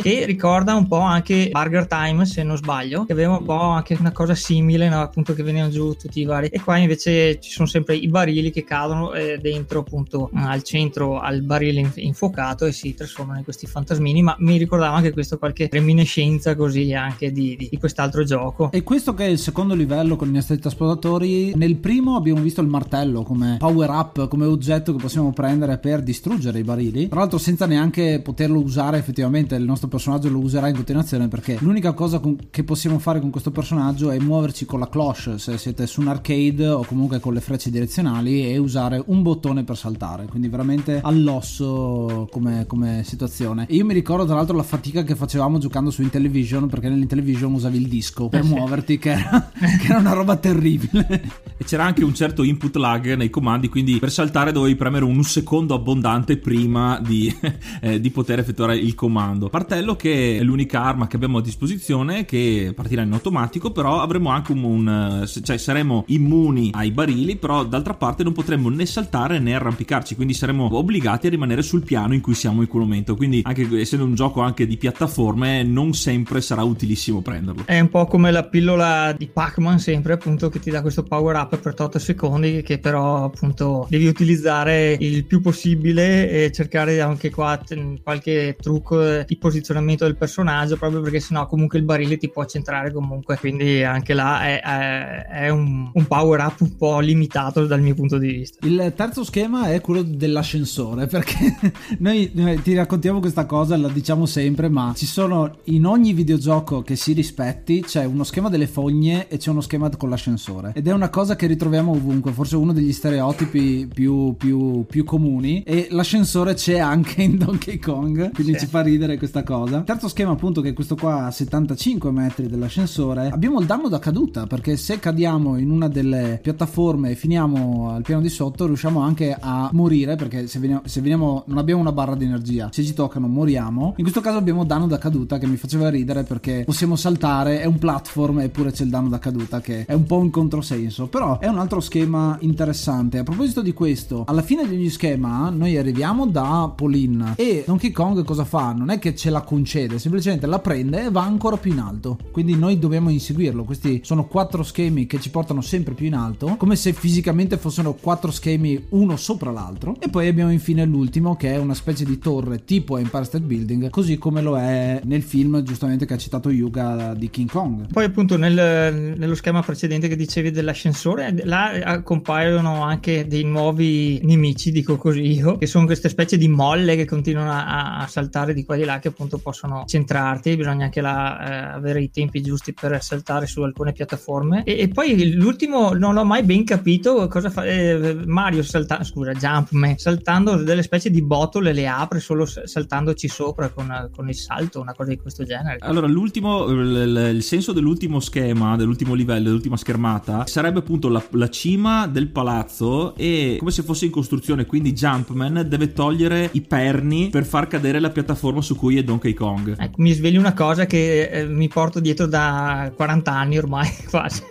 che 0.00 0.24
ricorda 0.24 0.74
un 0.74 0.86
po' 0.86 0.98
anche 0.98 1.48
Burger 1.50 1.86
Time 1.86 2.24
se 2.24 2.42
non 2.42 2.56
sbaglio, 2.56 3.04
che 3.04 3.12
aveva 3.12 3.38
un 3.38 3.44
po' 3.44 3.58
anche 3.58 3.96
una 3.98 4.12
cosa 4.12 4.34
simile, 4.34 4.88
no? 4.88 5.00
appunto 5.00 5.34
che 5.34 5.42
venivano 5.42 5.70
giù 5.70 5.94
tutti 5.94 6.20
i 6.20 6.24
vari. 6.24 6.48
E 6.48 6.60
qua 6.60 6.76
invece 6.76 7.40
ci 7.40 7.50
sono 7.50 7.66
sempre 7.66 7.96
i 7.96 8.08
barili 8.08 8.50
che 8.50 8.64
cadono 8.64 9.12
eh, 9.12 9.38
dentro 9.38 9.80
appunto 9.80 10.30
al 10.34 10.62
centro 10.62 11.20
al 11.20 11.42
barile 11.42 11.90
infuocato 11.96 12.66
e 12.66 12.72
si 12.72 12.94
trasformano 12.94 13.38
in 13.38 13.44
questi 13.44 13.66
fantasmini, 13.66 14.22
ma 14.22 14.36
mi 14.38 14.56
ricordava 14.56 14.96
anche 14.96 15.12
questo 15.12 15.38
qualche 15.38 15.68
reminiscenza 15.70 16.54
così 16.54 16.92
anche 16.92 17.32
di, 17.32 17.56
di, 17.56 17.68
di 17.70 17.78
quest'altro 17.78 18.24
gioco. 18.24 18.70
E 18.70 18.82
questo 18.82 19.14
che 19.14 19.26
è 19.26 19.28
il 19.28 19.38
secondo 19.38 19.74
livello 19.74 20.16
con 20.16 20.28
i 20.28 20.32
nastri 20.32 20.58
trasportatori, 20.58 21.54
nel 21.54 21.76
primo 21.76 22.16
abbiamo 22.16 22.40
visto 22.40 22.60
il 22.60 22.68
martello 22.68 23.22
come 23.22 23.56
power 23.58 23.90
up, 23.90 24.28
come 24.28 24.46
oggetto 24.46 24.94
che 24.94 25.02
possiamo 25.02 25.32
prendere 25.32 25.78
per 25.78 26.02
distruggere 26.02 26.58
i 26.58 26.64
barili, 26.64 27.08
tra 27.08 27.20
l'altro 27.20 27.38
senza 27.38 27.66
neanche 27.66 28.20
poterlo 28.22 28.60
usare 28.60 28.98
effettivamente, 28.98 29.13
il 29.22 29.64
nostro 29.64 29.88
personaggio 29.88 30.28
lo 30.28 30.38
userà 30.38 30.68
in 30.68 30.74
continuazione 30.74 31.28
perché 31.28 31.58
l'unica 31.60 31.92
cosa 31.92 32.18
con, 32.18 32.36
che 32.50 32.64
possiamo 32.64 32.98
fare 32.98 33.20
con 33.20 33.30
questo 33.30 33.50
personaggio 33.50 34.10
è 34.10 34.18
muoverci 34.18 34.64
con 34.64 34.80
la 34.80 34.88
cloche 34.88 35.38
se 35.38 35.58
siete 35.58 35.86
su 35.86 36.00
un 36.00 36.08
arcade 36.08 36.68
o 36.68 36.84
comunque 36.84 37.20
con 37.20 37.32
le 37.32 37.40
frecce 37.40 37.70
direzionali 37.70 38.50
e 38.50 38.58
usare 38.58 39.02
un 39.06 39.22
bottone 39.22 39.64
per 39.64 39.76
saltare, 39.76 40.26
quindi 40.26 40.48
veramente 40.48 41.00
all'osso 41.02 42.28
come, 42.30 42.64
come 42.66 43.02
situazione. 43.04 43.66
E 43.68 43.74
io 43.74 43.84
mi 43.84 43.94
ricordo 43.94 44.24
tra 44.24 44.34
l'altro 44.34 44.56
la 44.56 44.62
fatica 44.62 45.02
che 45.02 45.14
facevamo 45.14 45.58
giocando 45.58 45.90
su 45.90 46.02
Intellivision 46.02 46.68
perché 46.68 46.88
nell'Intellivision 46.88 47.52
usavi 47.52 47.76
il 47.76 47.88
disco 47.88 48.28
per 48.28 48.40
eh 48.40 48.44
muoverti 48.44 48.98
che 48.98 49.12
era, 49.12 49.50
che 49.54 49.86
era 49.86 49.98
una 49.98 50.12
roba 50.12 50.36
terribile. 50.36 51.22
E 51.56 51.64
c'era 51.64 51.84
anche 51.84 52.04
un 52.04 52.14
certo 52.14 52.42
input 52.42 52.74
lag 52.76 53.14
nei 53.14 53.30
comandi, 53.30 53.68
quindi 53.68 53.98
per 53.98 54.10
saltare 54.10 54.52
dovevi 54.52 54.76
premere 54.76 55.04
un 55.04 55.22
secondo 55.22 55.74
abbondante 55.74 56.36
prima 56.36 57.00
di, 57.00 57.34
eh, 57.80 58.00
di 58.00 58.10
poter 58.10 58.38
effettuare 58.38 58.76
il 58.76 58.94
comando. 58.94 59.03
Partello 59.48 59.96
che 59.96 60.38
è 60.38 60.42
l'unica 60.42 60.82
arma 60.82 61.06
che 61.06 61.16
abbiamo 61.16 61.38
a 61.38 61.42
disposizione 61.42 62.24
che 62.24 62.72
partirà 62.74 63.02
in 63.02 63.12
automatico, 63.12 63.70
però 63.70 64.00
avremo 64.00 64.30
anche 64.30 64.52
un, 64.52 64.62
un 64.62 65.28
cioè 65.42 65.58
saremo 65.58 66.04
immuni 66.08 66.70
ai 66.72 66.90
barili, 66.90 67.36
però 67.36 67.64
d'altra 67.64 67.94
parte 67.94 68.22
non 68.22 68.32
potremmo 68.32 68.68
né 68.68 68.86
saltare 68.86 69.38
né 69.38 69.54
arrampicarci, 69.54 70.14
quindi 70.14 70.34
saremo 70.34 70.76
obbligati 70.76 71.26
a 71.26 71.30
rimanere 71.30 71.62
sul 71.62 71.82
piano 71.82 72.14
in 72.14 72.20
cui 72.20 72.34
siamo 72.34 72.62
in 72.62 72.68
quel 72.68 72.82
momento. 72.82 73.16
Quindi 73.16 73.42
anche 73.44 73.68
essendo 73.78 74.04
un 74.04 74.14
gioco 74.14 74.40
anche 74.40 74.66
di 74.66 74.76
piattaforme, 74.76 75.62
non 75.62 75.92
sempre 75.94 76.40
sarà 76.40 76.62
utilissimo 76.62 77.20
prenderlo. 77.20 77.62
È 77.66 77.78
un 77.78 77.88
po' 77.88 78.06
come 78.06 78.30
la 78.30 78.44
pillola 78.44 79.14
di 79.16 79.26
Pac-Man 79.26 79.78
sempre 79.78 80.12
appunto 80.14 80.48
che 80.48 80.60
ti 80.60 80.70
dà 80.70 80.82
questo 80.82 81.02
power 81.02 81.36
up 81.36 81.58
per 81.58 81.74
8 81.76 81.98
secondi 81.98 82.62
che 82.62 82.78
però 82.78 83.24
appunto 83.24 83.86
devi 83.88 84.06
utilizzare 84.06 84.96
il 84.98 85.24
più 85.24 85.40
possibile 85.40 86.30
e 86.30 86.52
cercare 86.52 87.00
anche 87.00 87.30
qua 87.30 87.60
qualche 88.02 88.56
trucco 88.60 88.93
di 89.26 89.36
posizionamento 89.36 90.04
del 90.04 90.16
personaggio 90.16 90.76
proprio 90.76 91.00
perché 91.00 91.20
sennò 91.20 91.46
comunque 91.46 91.78
il 91.78 91.84
barile 91.84 92.16
ti 92.16 92.28
può 92.28 92.44
centrare 92.44 92.92
comunque. 92.92 93.36
Quindi 93.38 93.82
anche 93.82 94.14
là 94.14 94.42
è, 94.42 94.60
è, 94.60 95.26
è 95.44 95.48
un, 95.48 95.90
un, 95.92 96.06
power 96.06 96.40
up 96.40 96.60
un 96.60 96.76
po' 96.76 97.00
limitato 97.00 97.66
dal 97.66 97.80
mio 97.80 97.94
punto 97.94 98.18
di 98.18 98.28
vista. 98.28 98.66
Il 98.66 98.92
terzo 98.96 99.24
schema 99.24 99.72
è 99.72 99.80
quello 99.80 100.02
dell'ascensore 100.02 101.06
perché 101.06 101.56
noi, 101.98 102.30
noi 102.34 102.60
ti 102.62 102.74
raccontiamo 102.74 103.20
questa 103.20 103.46
cosa 103.46 103.76
la 103.76 103.88
diciamo 103.88 104.26
sempre 104.26 104.68
ma 104.68 104.92
ci 104.96 105.06
sono 105.06 105.58
in 105.64 105.86
ogni 105.86 106.12
videogioco 106.12 106.82
che 106.82 106.96
si 106.96 107.12
rispetti 107.12 107.82
c'è 107.82 108.04
uno 108.04 108.24
schema 108.24 108.48
delle 108.48 108.66
fogne 108.66 109.28
e 109.28 109.38
c'è 109.38 109.50
uno 109.50 109.60
schema 109.60 109.90
con 109.96 110.08
l'ascensore. 110.08 110.72
Ed 110.74 110.88
è 110.88 110.92
una 110.92 111.08
cosa 111.08 111.36
che 111.36 111.46
ritroviamo 111.46 111.92
ovunque 111.92 112.32
forse 112.32 112.56
uno 112.56 112.72
degli 112.72 112.92
stereotipi 112.92 113.88
più, 113.92 114.34
più, 114.36 114.84
più 114.86 115.04
comuni. 115.04 115.62
E 115.62 115.88
l'ascensore 115.90 116.54
c'è 116.54 116.78
anche 116.78 117.22
in 117.22 117.38
Donkey 117.38 117.78
Kong 117.78 118.32
quindi 118.32 118.54
sì. 118.54 118.60
ci 118.60 118.66
fa 118.66 118.82
ridere 118.84 119.18
questa 119.18 119.42
cosa. 119.42 119.80
Terzo 119.80 120.08
schema 120.08 120.32
appunto 120.32 120.60
che 120.60 120.68
è 120.68 120.72
questo 120.72 120.94
qua 120.94 121.26
a 121.26 121.30
75 121.30 122.10
metri 122.10 122.46
dell'ascensore. 122.46 123.28
Abbiamo 123.28 123.58
il 123.60 123.66
danno 123.66 123.88
da 123.88 123.98
caduta 123.98 124.46
perché 124.46 124.76
se 124.76 124.98
cadiamo 124.98 125.56
in 125.56 125.70
una 125.70 125.88
delle 125.88 126.38
piattaforme 126.42 127.10
e 127.10 127.14
finiamo 127.14 127.90
al 127.90 128.02
piano 128.02 128.20
di 128.20 128.28
sotto 128.28 128.66
riusciamo 128.66 129.00
anche 129.00 129.36
a 129.38 129.70
morire 129.72 130.16
perché 130.16 130.46
se 130.46 130.58
veniamo, 130.58 130.82
se 130.84 131.00
veniamo 131.00 131.44
non 131.46 131.58
abbiamo 131.58 131.80
una 131.80 131.92
barra 131.92 132.14
di 132.14 132.24
energia. 132.24 132.68
Se 132.72 132.84
ci 132.84 132.94
toccano 132.94 133.26
moriamo. 133.26 133.94
In 133.96 134.02
questo 134.02 134.20
caso 134.20 134.36
abbiamo 134.36 134.64
danno 134.64 134.86
da 134.86 134.98
caduta 134.98 135.38
che 135.38 135.46
mi 135.46 135.56
faceva 135.56 135.88
ridere 135.88 136.22
perché 136.22 136.62
possiamo 136.64 136.96
saltare 136.96 137.60
è 137.60 137.64
un 137.64 137.78
platform 137.78 138.40
eppure 138.40 138.70
c'è 138.70 138.84
il 138.84 138.90
danno 138.90 139.08
da 139.08 139.18
caduta 139.18 139.60
che 139.60 139.84
è 139.86 139.94
un 139.94 140.04
po' 140.04 140.18
un 140.18 140.30
controsenso. 140.30 141.06
Però 141.06 141.38
è 141.38 141.48
un 141.48 141.58
altro 141.58 141.80
schema 141.80 142.36
interessante. 142.40 143.18
A 143.18 143.22
proposito 143.22 143.62
di 143.62 143.72
questo 143.72 144.24
alla 144.26 144.42
fine 144.42 144.68
di 144.68 144.74
ogni 144.74 144.90
schema 144.90 145.48
noi 145.50 145.76
arriviamo 145.76 146.26
da 146.26 146.70
Pauline. 146.74 147.34
E 147.36 147.64
Donkey 147.66 147.90
Kong 147.90 148.22
cosa 148.24 148.44
fa 148.44 148.72
non 148.76 148.90
è 148.90 148.98
che 148.98 149.14
ce 149.14 149.30
la 149.30 149.42
concede 149.42 149.98
semplicemente 149.98 150.46
la 150.46 150.58
prende 150.58 151.04
e 151.04 151.10
va 151.10 151.22
ancora 151.22 151.56
più 151.56 151.72
in 151.72 151.78
alto. 151.78 152.18
Quindi 152.30 152.56
noi 152.56 152.78
dobbiamo 152.78 153.10
inseguirlo. 153.10 153.64
Questi 153.64 154.00
sono 154.04 154.26
quattro 154.26 154.62
schemi 154.62 155.06
che 155.06 155.20
ci 155.20 155.30
portano 155.30 155.60
sempre 155.60 155.94
più 155.94 156.06
in 156.06 156.14
alto 156.14 156.56
come 156.56 156.76
se 156.76 156.92
fisicamente 156.92 157.56
fossero 157.56 157.94
quattro 157.94 158.30
schemi 158.30 158.86
uno 158.90 159.16
sopra 159.16 159.50
l'altro. 159.50 159.96
E 160.00 160.08
poi 160.08 160.28
abbiamo 160.28 160.52
infine 160.52 160.84
l'ultimo 160.84 161.36
che 161.36 161.52
è 161.52 161.58
una 161.58 161.74
specie 161.74 162.04
di 162.04 162.18
torre 162.18 162.64
tipo 162.64 162.98
Empire 162.98 163.24
State 163.24 163.44
Building 163.44 163.90
così 163.90 164.18
come 164.18 164.42
lo 164.42 164.58
è 164.58 165.00
nel 165.04 165.22
film 165.22 165.62
giustamente 165.62 166.06
che 166.06 166.14
ha 166.14 166.18
citato 166.18 166.50
Yuga 166.50 167.14
di 167.14 167.30
King 167.30 167.50
Kong. 167.50 167.92
Poi 167.92 168.04
appunto 168.04 168.36
nel, 168.36 169.14
nello 169.16 169.34
schema 169.34 169.62
precedente 169.62 170.08
che 170.08 170.16
dicevi 170.16 170.50
dell'ascensore 170.50 171.34
là 171.44 172.02
compaiono 172.02 172.82
anche 172.82 173.26
dei 173.26 173.44
nuovi 173.44 174.20
nemici 174.22 174.70
dico 174.70 174.96
così 174.96 175.20
io 175.20 175.56
che 175.56 175.66
sono 175.66 175.86
queste 175.86 176.08
specie 176.08 176.36
di 176.36 176.48
molle 176.48 176.96
che 176.96 177.04
continuano 177.04 177.52
a, 177.52 177.98
a 177.98 178.06
saltare 178.06 178.54
di 178.54 178.63
di 178.64 178.66
qua 178.66 178.74
e 178.74 178.78
di 178.78 178.84
là 178.84 178.98
che 178.98 179.08
appunto 179.08 179.38
possono 179.38 179.84
centrarti, 179.86 180.56
bisogna 180.56 180.86
anche 180.86 181.00
là, 181.00 181.40
eh, 181.40 181.74
avere 181.74 182.02
i 182.02 182.10
tempi 182.10 182.42
giusti 182.42 182.72
per 182.72 183.00
saltare 183.02 183.46
su 183.46 183.62
alcune 183.62 183.92
piattaforme. 183.92 184.64
E, 184.64 184.80
e 184.80 184.88
poi 184.88 185.34
l'ultimo 185.34 185.92
non 185.92 186.16
ho 186.16 186.24
mai 186.24 186.42
ben 186.42 186.64
capito 186.64 187.28
cosa 187.28 187.50
fa 187.50 187.64
eh, 187.64 188.16
Mario 188.24 188.62
salta, 188.62 189.02
scusa, 189.04 189.32
Jumpman, 189.32 189.98
saltando 189.98 190.56
delle 190.56 190.82
specie 190.82 191.10
di 191.10 191.22
botole 191.22 191.72
le 191.72 191.86
apre 191.86 192.20
solo 192.20 192.46
saltandoci 192.46 193.28
sopra 193.28 193.68
con, 193.68 194.10
con 194.14 194.28
il 194.28 194.34
salto, 194.34 194.80
una 194.80 194.94
cosa 194.94 195.10
di 195.10 195.18
questo 195.18 195.44
genere. 195.44 195.78
Allora, 195.80 196.06
l'ultimo, 196.06 196.66
il, 196.66 197.32
il 197.34 197.42
senso 197.42 197.72
dell'ultimo 197.72 198.20
schema, 198.20 198.76
dell'ultimo 198.76 199.14
livello, 199.14 199.44
dell'ultima 199.44 199.76
schermata 199.76 200.46
sarebbe 200.46 200.78
appunto 200.78 201.08
la, 201.08 201.22
la 201.30 201.50
cima 201.50 202.06
del 202.06 202.28
palazzo 202.28 203.14
e 203.16 203.56
come 203.58 203.70
se 203.70 203.82
fosse 203.82 204.06
in 204.06 204.10
costruzione, 204.10 204.66
quindi 204.66 204.92
Jumpman 204.92 205.64
deve 205.66 205.92
togliere 205.92 206.48
i 206.52 206.60
perni 206.60 207.28
per 207.30 207.44
far 207.44 207.66
cadere 207.66 208.00
la 208.00 208.10
piattaforma 208.54 208.62
su 208.62 208.76
cui 208.76 208.98
è 208.98 209.02
Donkey 209.02 209.34
Kong. 209.34 209.74
Ecco, 209.78 210.00
mi 210.00 210.12
svegli 210.12 210.36
una 210.36 210.54
cosa 210.54 210.86
che 210.86 211.28
eh, 211.28 211.46
mi 211.46 211.68
porto 211.68 212.00
dietro 212.00 212.26
da 212.26 212.92
40 212.94 213.32
anni 213.32 213.58
ormai 213.58 213.90
quasi 214.08 214.42